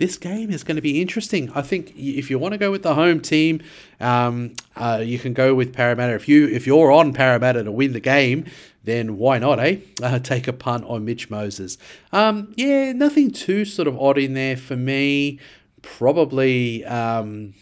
this 0.00 0.16
game 0.16 0.50
is 0.50 0.64
going 0.64 0.76
to 0.76 0.82
be 0.82 1.00
interesting. 1.00 1.52
I 1.54 1.62
think 1.62 1.92
if 1.96 2.30
you 2.30 2.38
want 2.38 2.52
to 2.52 2.58
go 2.58 2.70
with 2.70 2.82
the 2.82 2.94
home 2.94 3.20
team, 3.20 3.62
um, 4.00 4.54
uh, 4.74 5.02
you 5.04 5.18
can 5.18 5.34
go 5.34 5.54
with 5.54 5.74
Parramatta. 5.74 6.14
If 6.14 6.26
you 6.28 6.48
if 6.48 6.66
you're 6.66 6.90
on 6.90 7.12
Parramatta 7.12 7.64
to 7.64 7.70
win 7.70 7.92
the 7.92 8.00
game, 8.00 8.46
then 8.84 9.18
why 9.18 9.38
not, 9.38 9.60
eh? 9.60 9.76
Uh, 10.02 10.18
take 10.18 10.48
a 10.48 10.52
punt 10.54 10.82
on 10.86 11.04
Mitch 11.04 11.28
Moses. 11.28 11.76
Um, 12.10 12.54
yeah, 12.56 12.92
nothing 12.92 13.30
too 13.30 13.66
sort 13.66 13.86
of 13.86 13.98
odd 13.98 14.16
in 14.16 14.32
there 14.32 14.56
for 14.56 14.74
me. 14.76 15.38
Probably. 15.82 16.84
Um, 16.86 17.52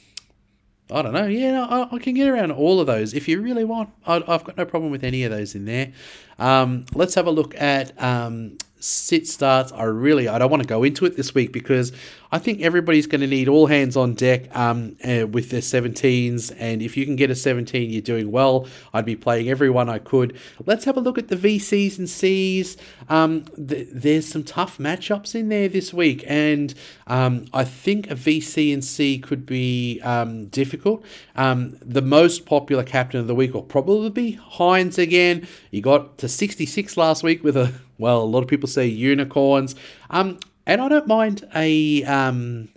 I 0.91 1.03
don't 1.03 1.13
know. 1.13 1.27
Yeah, 1.27 1.67
I, 1.69 1.95
I, 1.95 1.99
can 1.99 2.15
get 2.15 2.29
around 2.29 2.53
all 2.53 2.81
of 2.81 2.87
those 2.87 3.13
if 3.13 3.29
you 3.29 3.43
really 3.43 3.65
want. 3.65 3.91
I, 4.07 4.23
have 4.27 4.45
got 4.45 4.57
no 4.57 4.65
problem 4.65 4.91
with 4.91 5.05
any 5.05 5.23
of 5.25 5.31
those 5.31 5.55
in 5.55 5.67
there. 5.67 5.93
Um, 6.39 6.87
let's 6.95 7.15
have 7.15 7.27
a 7.27 7.31
look 7.31 7.55
at 7.61 8.01
um, 8.03 8.57
sit 8.81 9.27
starts. 9.27 9.73
I 9.73 9.85
really 9.85 10.29
I 10.29 10.39
don't 10.39 10.51
want 10.51 10.63
to 10.63 10.69
go 10.69 10.85
into 10.85 11.05
it 11.05 11.17
this 11.17 11.35
week 11.35 11.53
because 11.53 11.93
I 12.31 12.39
think 12.39 12.61
everybody's 12.61 13.07
going 13.07 13.23
to 13.23 13.27
need 13.27 13.49
all 13.49 13.67
hands 13.67 13.97
on 13.97 14.13
deck 14.15 14.55
um, 14.55 14.97
uh, 15.03 15.27
with 15.27 15.51
their 15.51 15.63
17s. 15.63 16.55
And 16.59 16.83
if 16.83 16.97
you 16.97 17.07
can 17.07 17.17
get 17.17 17.31
a 17.31 17.35
17, 17.35 17.91
you're 17.91 18.03
doing 18.03 18.31
well. 18.31 18.67
I'd 18.93 19.07
be 19.07 19.17
playing 19.17 19.49
everyone 19.49 19.89
I 19.89 19.99
could. 19.99 20.37
Let's 20.67 20.85
have 20.85 20.99
a 20.99 21.01
look 21.01 21.17
at 21.17 21.29
the 21.29 21.37
VCs 21.37 21.99
and 21.99 22.09
Cs. 22.09 22.77
Um, 23.09 23.45
th- 23.57 23.89
there's 23.91 24.29
some 24.29 24.45
tough 24.45 24.77
matchups 24.77 25.35
in 25.35 25.49
there 25.49 25.69
this 25.69 25.95
week. 25.95 26.23
And 26.27 26.75
um, 27.07 27.47
I 27.55 27.65
think 27.65 28.11
a 28.11 28.15
VC 28.15 28.75
and 28.75 28.85
C 28.85 29.19
could 29.19 29.47
be 29.47 30.01
um, 30.03 30.47
difficult. 30.47 31.03
Um, 31.35 31.79
the 31.81 32.03
most 32.03 32.45
popular 32.45 32.85
captain 32.85 33.21
of 33.21 33.27
the 33.27 33.35
week 33.35 33.55
will 33.55 33.63
probably 33.63 34.11
be 34.11 34.39
Hynes 34.53 34.99
again. 34.99 35.49
He 35.71 35.81
got 35.81 36.19
to 36.19 36.29
66 36.29 36.97
last 36.99 37.23
week 37.23 37.43
with 37.43 37.57
a, 37.57 37.73
well, 37.99 38.23
a 38.23 38.25
lot 38.25 38.43
of 38.43 38.49
people 38.49 38.69
say 38.69 38.87
unicorns. 38.87 39.75
Um, 40.11 40.39
and 40.67 40.81
I 40.81 40.89
don't 40.89 41.07
mind 41.07 41.49
a 41.55 42.05
um, 42.05 42.69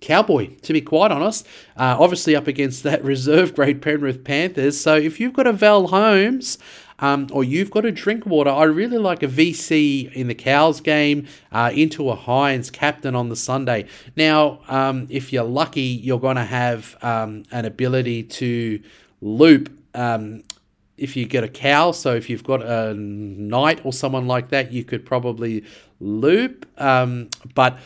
Cowboy, 0.00 0.56
to 0.62 0.72
be 0.72 0.80
quite 0.80 1.10
honest. 1.10 1.46
Uh, 1.76 1.96
obviously, 1.98 2.34
up 2.34 2.46
against 2.46 2.82
that 2.82 3.04
reserve 3.12 3.54
grade 3.54 3.82
Penrith 3.82 4.24
Panthers. 4.24 4.80
So, 4.80 4.96
if 4.96 5.20
you've 5.20 5.32
got 5.32 5.46
a 5.46 5.52
Val 5.52 5.88
Holmes 5.88 6.58
um, 6.98 7.28
or 7.32 7.44
you've 7.44 7.70
got 7.70 7.84
a 7.84 7.92
Drinkwater, 7.92 8.50
I 8.50 8.64
really 8.64 8.98
like 8.98 9.22
a 9.22 9.28
VC 9.28 10.12
in 10.12 10.28
the 10.28 10.34
Cows 10.34 10.80
game 10.80 11.26
uh, 11.52 11.70
into 11.74 12.10
a 12.10 12.16
Hynes 12.16 12.70
captain 12.70 13.14
on 13.14 13.28
the 13.28 13.36
Sunday. 13.36 13.86
Now, 14.16 14.60
um, 14.68 15.06
if 15.10 15.32
you're 15.32 15.44
lucky, 15.44 15.82
you're 15.82 16.20
going 16.20 16.36
to 16.36 16.44
have 16.44 16.96
um, 17.02 17.44
an 17.50 17.64
ability 17.64 18.22
to 18.24 18.82
loop 19.20 19.70
um, 19.94 20.42
if 20.96 21.16
you 21.16 21.26
get 21.26 21.44
a 21.44 21.48
cow, 21.48 21.92
so 21.92 22.14
if 22.14 22.30
you've 22.30 22.44
got 22.44 22.62
a 22.62 22.94
knight 22.94 23.84
or 23.84 23.92
someone 23.92 24.26
like 24.26 24.48
that, 24.48 24.72
you 24.72 24.84
could 24.84 25.04
probably 25.04 25.64
loop. 26.00 26.66
Um, 26.80 27.28
but 27.54 27.78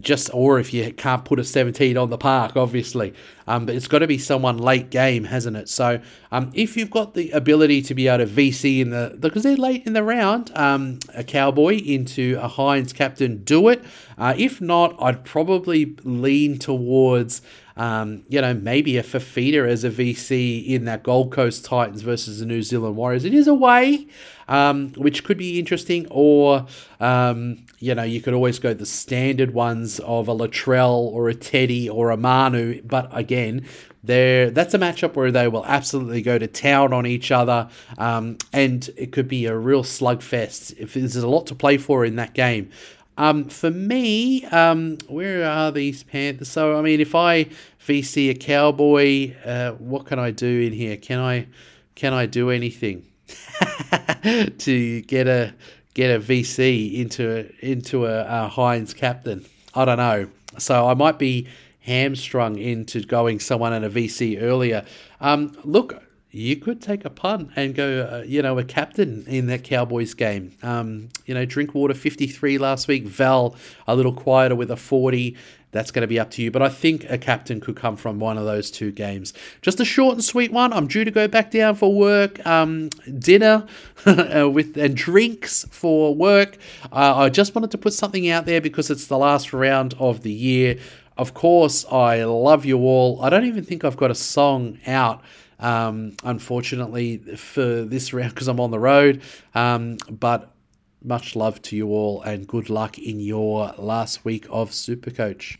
just 0.00 0.30
or 0.34 0.58
if 0.58 0.74
you 0.74 0.92
can't 0.92 1.24
put 1.24 1.38
a 1.38 1.44
17 1.44 1.96
on 1.96 2.10
the 2.10 2.18
park, 2.18 2.56
obviously. 2.56 3.14
Um, 3.46 3.66
but 3.66 3.74
it's 3.74 3.88
got 3.88 4.00
to 4.00 4.06
be 4.06 4.18
someone 4.18 4.58
late 4.58 4.90
game, 4.90 5.24
hasn't 5.24 5.56
it? 5.56 5.68
So 5.68 6.00
um, 6.30 6.50
if 6.54 6.76
you've 6.76 6.90
got 6.90 7.14
the 7.14 7.30
ability 7.30 7.82
to 7.82 7.94
be 7.94 8.08
able 8.08 8.26
to 8.26 8.30
VC 8.30 8.80
in 8.80 8.90
the 8.90 9.16
because 9.18 9.42
they're 9.42 9.56
late 9.56 9.86
in 9.86 9.94
the 9.94 10.02
round, 10.02 10.50
um, 10.54 10.98
a 11.14 11.24
cowboy 11.24 11.78
into 11.78 12.38
a 12.40 12.48
Hynes 12.48 12.92
captain, 12.92 13.42
do 13.44 13.68
it. 13.68 13.82
Uh, 14.18 14.34
if 14.36 14.60
not, 14.60 14.94
I'd 15.00 15.24
probably 15.24 15.96
lean 16.04 16.58
towards. 16.58 17.40
Um, 17.78 18.24
you 18.28 18.40
know, 18.40 18.54
maybe 18.54 18.96
a 18.96 19.04
Fafita 19.04 19.68
as 19.68 19.84
a 19.84 19.90
VC 19.90 20.66
in 20.66 20.84
that 20.86 21.04
Gold 21.04 21.30
Coast 21.30 21.64
Titans 21.64 22.02
versus 22.02 22.40
the 22.40 22.46
New 22.46 22.62
Zealand 22.62 22.96
Warriors. 22.96 23.24
It 23.24 23.32
is 23.32 23.46
away, 23.46 24.08
um, 24.48 24.92
which 24.96 25.22
could 25.22 25.38
be 25.38 25.60
interesting, 25.60 26.08
or 26.10 26.66
um, 26.98 27.64
you 27.78 27.94
know, 27.94 28.02
you 28.02 28.20
could 28.20 28.34
always 28.34 28.58
go 28.58 28.74
the 28.74 28.84
standard 28.84 29.54
ones 29.54 30.00
of 30.00 30.26
a 30.26 30.34
Latrell 30.34 30.98
or 30.98 31.28
a 31.28 31.34
Teddy 31.34 31.88
or 31.88 32.10
a 32.10 32.16
Manu, 32.16 32.82
but 32.82 33.08
again, 33.16 33.64
there 34.02 34.50
that's 34.50 34.74
a 34.74 34.78
matchup 34.78 35.14
where 35.14 35.30
they 35.30 35.48
will 35.48 35.64
absolutely 35.66 36.22
go 36.22 36.38
to 36.38 36.46
town 36.46 36.92
on 36.92 37.06
each 37.06 37.30
other, 37.30 37.68
um, 37.98 38.38
and 38.52 38.90
it 38.96 39.12
could 39.12 39.28
be 39.28 39.46
a 39.46 39.56
real 39.56 39.84
slugfest. 39.84 40.76
If 40.78 40.94
there's 40.94 41.14
a 41.16 41.28
lot 41.28 41.46
to 41.48 41.54
play 41.54 41.78
for 41.78 42.04
in 42.04 42.16
that 42.16 42.34
game. 42.34 42.70
Um, 43.18 43.48
for 43.48 43.70
me, 43.72 44.44
um, 44.46 44.96
where 45.08 45.44
are 45.44 45.72
these 45.72 46.04
Panthers? 46.04 46.48
So, 46.48 46.78
I 46.78 46.82
mean, 46.82 47.00
if 47.00 47.16
I 47.16 47.48
VC 47.84 48.30
a 48.30 48.34
cowboy, 48.34 49.34
uh, 49.44 49.72
what 49.72 50.06
can 50.06 50.20
I 50.20 50.30
do 50.30 50.60
in 50.60 50.72
here? 50.72 50.96
Can 50.96 51.18
I 51.18 51.48
can 51.96 52.14
I 52.14 52.26
do 52.26 52.50
anything 52.50 53.08
to 54.58 55.02
get 55.02 55.26
a 55.26 55.52
get 55.94 56.14
a 56.14 56.20
VC 56.20 56.94
into 56.94 57.52
into 57.58 58.06
a, 58.06 58.20
a 58.20 58.48
Hynes 58.48 58.94
captain? 58.94 59.44
I 59.74 59.84
don't 59.84 59.98
know. 59.98 60.28
So 60.58 60.86
I 60.86 60.94
might 60.94 61.18
be 61.18 61.48
hamstrung 61.80 62.56
into 62.56 63.02
going 63.02 63.40
someone 63.40 63.72
in 63.72 63.82
a 63.82 63.90
VC 63.90 64.40
earlier. 64.40 64.84
Um, 65.20 65.56
look, 65.64 66.04
you 66.30 66.56
could 66.56 66.82
take 66.82 67.04
a 67.04 67.10
punt 67.10 67.50
and 67.56 67.74
go, 67.74 68.02
uh, 68.02 68.24
you 68.26 68.42
know, 68.42 68.58
a 68.58 68.64
captain 68.64 69.24
in 69.26 69.46
that 69.46 69.64
Cowboys 69.64 70.12
game. 70.12 70.52
Um, 70.62 71.08
you 71.24 71.32
know, 71.32 71.46
Drinkwater 71.46 71.94
53 71.94 72.58
last 72.58 72.86
week, 72.86 73.04
Val 73.06 73.56
a 73.86 73.96
little 73.96 74.12
quieter 74.12 74.54
with 74.54 74.70
a 74.70 74.76
40. 74.76 75.34
That's 75.70 75.90
going 75.90 76.02
to 76.02 76.06
be 76.06 76.18
up 76.18 76.30
to 76.32 76.42
you. 76.42 76.50
But 76.50 76.62
I 76.62 76.68
think 76.68 77.10
a 77.10 77.16
captain 77.16 77.60
could 77.60 77.76
come 77.76 77.96
from 77.96 78.18
one 78.18 78.36
of 78.36 78.44
those 78.44 78.70
two 78.70 78.90
games. 78.90 79.32
Just 79.62 79.80
a 79.80 79.84
short 79.84 80.14
and 80.14 80.24
sweet 80.24 80.52
one. 80.52 80.72
I'm 80.72 80.86
due 80.86 81.04
to 81.04 81.10
go 81.10 81.28
back 81.28 81.50
down 81.50 81.74
for 81.74 81.94
work, 81.94 82.44
um, 82.46 82.88
dinner 83.18 83.66
uh, 84.06 84.48
with 84.50 84.76
and 84.76 84.96
drinks 84.96 85.64
for 85.70 86.14
work. 86.14 86.58
Uh, 86.92 87.16
I 87.16 87.28
just 87.30 87.54
wanted 87.54 87.70
to 87.70 87.78
put 87.78 87.94
something 87.94 88.28
out 88.28 88.44
there 88.44 88.60
because 88.60 88.90
it's 88.90 89.06
the 89.06 89.18
last 89.18 89.52
round 89.52 89.94
of 89.98 90.22
the 90.22 90.32
year. 90.32 90.78
Of 91.16 91.34
course, 91.34 91.84
I 91.90 92.22
love 92.24 92.64
you 92.64 92.78
all. 92.78 93.20
I 93.22 93.28
don't 93.28 93.44
even 93.44 93.64
think 93.64 93.84
I've 93.84 93.96
got 93.96 94.10
a 94.10 94.14
song 94.14 94.78
out 94.86 95.22
um, 95.60 96.16
unfortunately 96.22 97.18
for 97.36 97.82
this 97.82 98.12
round, 98.12 98.30
because 98.30 98.46
I'm 98.46 98.60
on 98.60 98.70
the 98.70 98.78
road, 98.78 99.22
um, 99.54 99.96
but 100.08 100.54
much 101.02 101.34
love 101.36 101.60
to 101.62 101.76
you 101.76 101.88
all 101.88 102.22
and 102.22 102.46
good 102.46 102.70
luck 102.70 102.98
in 102.98 103.20
your 103.20 103.74
last 103.76 104.24
week 104.24 104.46
of 104.50 104.70
Supercoach. 104.70 105.56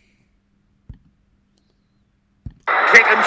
Kick 2.93 3.07
and 3.07 3.25